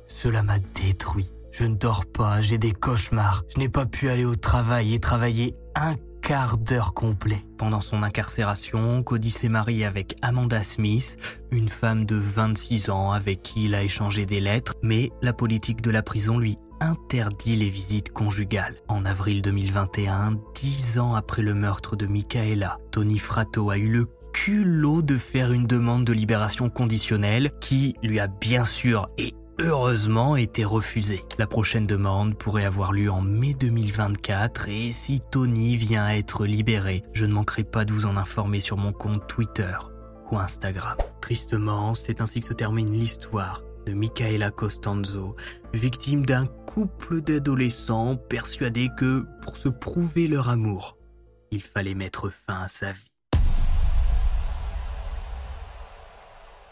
Cela 0.08 0.44
m'a 0.44 0.60
détruit. 0.60 1.32
Je 1.52 1.64
ne 1.64 1.76
dors 1.76 2.06
pas, 2.06 2.42
j'ai 2.42 2.58
des 2.58 2.72
cauchemars. 2.72 3.44
Je 3.54 3.60
n'ai 3.60 3.70
pas 3.70 3.86
pu 3.86 4.10
aller 4.10 4.26
au 4.26 4.36
travail 4.36 4.94
et 4.94 5.00
travailler 5.00 5.56
un 5.76 5.96
quart 6.28 6.58
d'heure 6.58 6.94
complet. 6.94 7.42
Pendant 7.58 7.80
son 7.80 8.04
incarcération, 8.04 9.02
Cody 9.02 9.30
s'est 9.30 9.48
marié 9.48 9.86
avec 9.86 10.18
Amanda 10.22 10.62
Smith, 10.62 11.16
une 11.52 11.70
femme 11.70 12.04
de 12.04 12.18
26 12.18 12.90
ans 12.90 13.14
avec 13.14 13.44
qui 13.44 13.64
il 13.64 13.76
a 13.76 13.82
échangé 13.82 14.26
des 14.26 14.42
lettres, 14.42 14.74
mais 14.84 15.10
la 15.22 15.32
politique 15.32 15.82
de 15.82 15.90
la 15.90 16.04
prison 16.04 16.38
lui 16.38 16.58
interdit 16.82 17.56
les 17.56 17.70
visites 17.70 18.12
conjugales. 18.12 18.76
En 18.90 19.06
avril 19.06 19.42
2021, 19.42 20.34
dix 20.54 21.00
ans 21.00 21.16
après 21.16 21.44
le 21.44 21.54
meurtre 21.54 21.96
de 21.96 22.08
Michaela, 22.08 22.78
Tony 22.92 23.20
Fratto 23.20 23.70
a 23.70 23.78
eu 23.78 23.88
le 23.88 24.06
culot 24.34 25.02
de 25.02 25.16
faire 25.16 25.54
une 25.54 25.66
demande 25.66 26.04
de 26.04 26.12
libération 26.12 26.70
conditionnelle 26.70 27.52
qui 27.62 27.96
lui 28.04 28.20
a 28.20 28.28
bien 28.28 28.66
sûr 28.66 29.08
et 29.18 29.34
heureusement 29.60 30.36
été 30.36 30.64
refusée. 30.64 31.24
La 31.38 31.48
prochaine 31.48 31.88
demande 31.88 32.38
pourrait 32.38 32.66
avoir 32.66 32.92
lieu 32.94 33.10
en 33.10 33.22
mai 33.22 33.54
2024 33.54 34.70
et 34.70 34.92
si 34.92 35.20
Tony 35.20 35.76
vient 35.76 36.06
à 36.06 36.16
être 36.16 36.46
libéré, 36.46 37.04
je 37.14 37.26
ne 37.26 37.34
manquerai 37.34 37.64
pas 37.64 37.86
de 37.86 37.94
vous 37.94 38.06
en 38.06 38.18
informer 38.18 38.60
sur 38.60 38.78
mon 38.78 38.92
compte 38.92 39.28
Twitter 39.28 39.74
ou 40.32 40.38
Instagram. 40.38 40.98
Tristement, 41.22 41.94
c'est 41.94 42.22
ainsi 42.22 42.40
que 42.40 42.48
se 42.48 42.54
termine 42.54 42.92
l'histoire 42.92 43.64
de 43.86 43.94
Michaela 43.94 44.52
Costanzo, 44.52 45.36
victime 45.74 46.26
d'un 46.26 46.46
couple 46.46 47.22
d'adolescents 47.22 48.18
persuadés 48.18 48.90
que, 48.98 49.26
pour 49.42 49.56
se 49.56 49.70
prouver 49.70 50.28
leur 50.28 50.50
amour, 50.50 50.98
il 51.52 51.62
fallait 51.62 51.96
mettre 51.96 52.30
fin 52.30 52.64
à 52.64 52.68
sa 52.68 52.92
vie. 52.92 53.17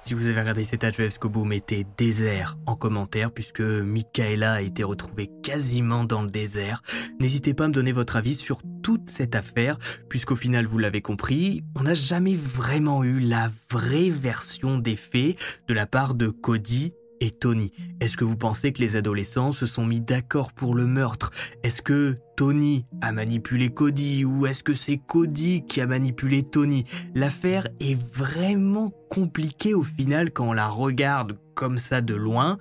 Si 0.05 0.13
vous 0.13 0.27
avez 0.27 0.39
regardé 0.39 0.63
cet 0.63 0.83
atelier 0.83 1.07
jusqu'au 1.07 1.29
bout, 1.29 1.45
mettez 1.45 1.83
désert 1.97 2.59
en 2.67 2.75
commentaire 2.75 3.31
puisque 3.31 3.61
Michaela 3.61 4.53
a 4.53 4.61
été 4.61 4.83
retrouvée 4.83 5.31
quasiment 5.41 6.03
dans 6.03 6.21
le 6.21 6.29
désert. 6.29 6.83
N'hésitez 7.19 7.55
pas 7.55 7.63
à 7.63 7.67
me 7.69 7.73
donner 7.73 7.91
votre 7.91 8.15
avis 8.15 8.35
sur 8.35 8.61
toute 8.83 9.09
cette 9.09 9.33
affaire 9.33 9.79
puisqu'au 10.07 10.35
final, 10.35 10.67
vous 10.67 10.77
l'avez 10.77 11.01
compris, 11.01 11.63
on 11.75 11.81
n'a 11.81 11.95
jamais 11.95 12.35
vraiment 12.35 13.03
eu 13.03 13.19
la 13.19 13.49
vraie 13.71 14.11
version 14.11 14.77
des 14.77 14.95
faits 14.95 15.39
de 15.67 15.73
la 15.73 15.87
part 15.87 16.13
de 16.13 16.27
Cody 16.29 16.93
Tony. 17.31 17.71
Est-ce 17.99 18.17
que 18.17 18.23
vous 18.23 18.38
pensez 18.38 18.71
que 18.71 18.81
les 18.81 18.95
adolescents 18.95 19.51
se 19.51 19.65
sont 19.65 19.85
mis 19.85 20.01
d'accord 20.01 20.53
pour 20.53 20.75
le 20.75 20.85
meurtre? 20.85 21.31
Est-ce 21.63 21.81
que 21.81 22.17
Tony 22.35 22.85
a 23.01 23.11
manipulé 23.11 23.69
Cody 23.69 24.25
ou 24.25 24.45
est-ce 24.45 24.63
que 24.63 24.73
c'est 24.73 24.97
Cody 24.97 25.65
qui 25.65 25.81
a 25.81 25.88
manipulé 25.88 26.43
Tony? 26.43 26.85
L'affaire 27.13 27.67
est 27.79 27.99
vraiment 27.99 28.91
compliquée 29.09 29.73
au 29.73 29.83
final 29.83 30.31
quand 30.31 30.49
on 30.49 30.53
la 30.53 30.67
regarde 30.67 31.38
comme 31.53 31.77
ça 31.77 32.01
de 32.01 32.15
loin 32.15 32.57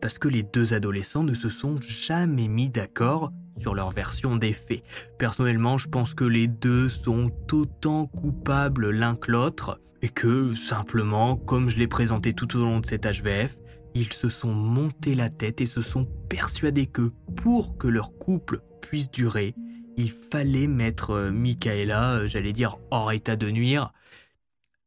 parce 0.00 0.18
que 0.18 0.28
les 0.28 0.42
deux 0.42 0.74
adolescents 0.74 1.24
ne 1.24 1.34
se 1.34 1.48
sont 1.48 1.76
jamais 1.80 2.48
mis 2.48 2.68
d'accord 2.68 3.32
sur 3.56 3.74
leur 3.74 3.90
version 3.90 4.36
des 4.36 4.52
faits. 4.52 4.82
Personnellement, 5.18 5.78
je 5.78 5.88
pense 5.88 6.14
que 6.14 6.24
les 6.24 6.46
deux 6.46 6.88
sont 6.88 7.32
autant 7.52 8.06
coupables 8.06 8.90
l'un 8.90 9.16
que 9.16 9.32
l'autre 9.32 9.80
et 10.02 10.08
que 10.08 10.54
simplement, 10.54 11.36
comme 11.36 11.68
je 11.68 11.76
l'ai 11.76 11.88
présenté 11.88 12.32
tout 12.32 12.56
au 12.56 12.60
long 12.60 12.80
de 12.80 12.86
cet 12.86 13.04
HVF, 13.04 13.58
ils 13.94 14.12
se 14.12 14.28
sont 14.28 14.52
montés 14.52 15.14
la 15.14 15.30
tête 15.30 15.60
et 15.60 15.66
se 15.66 15.82
sont 15.82 16.06
persuadés 16.28 16.86
que 16.86 17.10
pour 17.36 17.78
que 17.78 17.88
leur 17.88 18.16
couple 18.18 18.60
puisse 18.80 19.10
durer, 19.10 19.54
il 19.96 20.10
fallait 20.10 20.66
mettre 20.68 21.10
euh, 21.10 21.30
Michaela, 21.30 22.14
euh, 22.14 22.28
j'allais 22.28 22.52
dire, 22.52 22.76
hors 22.90 23.12
état 23.12 23.36
de 23.36 23.50
nuire. 23.50 23.92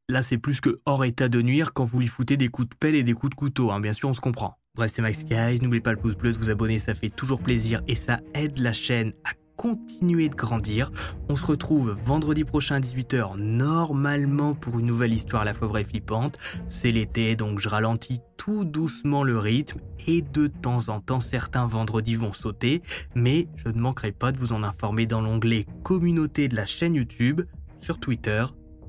Là, 0.07 0.23
c'est 0.23 0.37
plus 0.37 0.61
que 0.61 0.81
hors 0.85 1.05
état 1.05 1.29
de 1.29 1.41
nuire 1.41 1.73
quand 1.73 1.85
vous 1.85 1.99
lui 1.99 2.07
foutez 2.07 2.37
des 2.37 2.47
coups 2.47 2.69
de 2.69 2.75
pelle 2.75 2.95
et 2.95 3.03
des 3.03 3.13
coups 3.13 3.31
de 3.31 3.35
couteau, 3.35 3.71
hein. 3.71 3.79
bien 3.79 3.93
sûr, 3.93 4.09
on 4.09 4.13
se 4.13 4.21
comprend. 4.21 4.57
Bref, 4.75 4.91
c'est 4.93 5.01
Max 5.01 5.25
Guys, 5.25 5.59
n'oubliez 5.61 5.81
pas 5.81 5.91
le 5.91 5.99
pouce 5.99 6.15
bleu, 6.15 6.31
vous 6.31 6.49
abonner, 6.49 6.79
ça 6.79 6.93
fait 6.93 7.09
toujours 7.09 7.41
plaisir 7.41 7.81
et 7.87 7.95
ça 7.95 8.21
aide 8.33 8.57
la 8.59 8.71
chaîne 8.71 9.13
à 9.25 9.33
continuer 9.61 10.27
de 10.27 10.33
grandir. 10.33 10.91
On 11.29 11.35
se 11.35 11.45
retrouve 11.45 11.91
vendredi 11.91 12.43
prochain 12.43 12.77
à 12.77 12.79
18h, 12.79 13.37
normalement 13.37 14.55
pour 14.55 14.79
une 14.79 14.87
nouvelle 14.87 15.13
histoire 15.13 15.43
à 15.43 15.45
la 15.45 15.53
fois 15.53 15.67
vraie 15.67 15.81
et 15.81 15.83
flippante. 15.83 16.39
C'est 16.67 16.89
l'été, 16.89 17.35
donc 17.35 17.59
je 17.59 17.69
ralentis 17.69 18.21
tout 18.37 18.65
doucement 18.65 19.21
le 19.23 19.37
rythme 19.37 19.79
et 20.07 20.23
de 20.23 20.47
temps 20.47 20.89
en 20.89 20.99
temps 20.99 21.19
certains 21.19 21.67
vendredis 21.67 22.15
vont 22.15 22.33
sauter, 22.33 22.81
mais 23.13 23.49
je 23.55 23.69
ne 23.69 23.79
manquerai 23.79 24.11
pas 24.11 24.31
de 24.31 24.39
vous 24.39 24.51
en 24.51 24.63
informer 24.63 25.05
dans 25.05 25.21
l'onglet 25.21 25.67
communauté 25.83 26.47
de 26.47 26.55
la 26.55 26.65
chaîne 26.65 26.95
YouTube, 26.95 27.41
sur 27.79 27.99
Twitter 27.99 28.43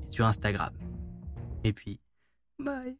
et 0.07 0.11
sur 0.11 0.25
Instagram. 0.25 0.71
Et 1.63 1.71
puis, 1.71 1.99
bye 2.57 2.97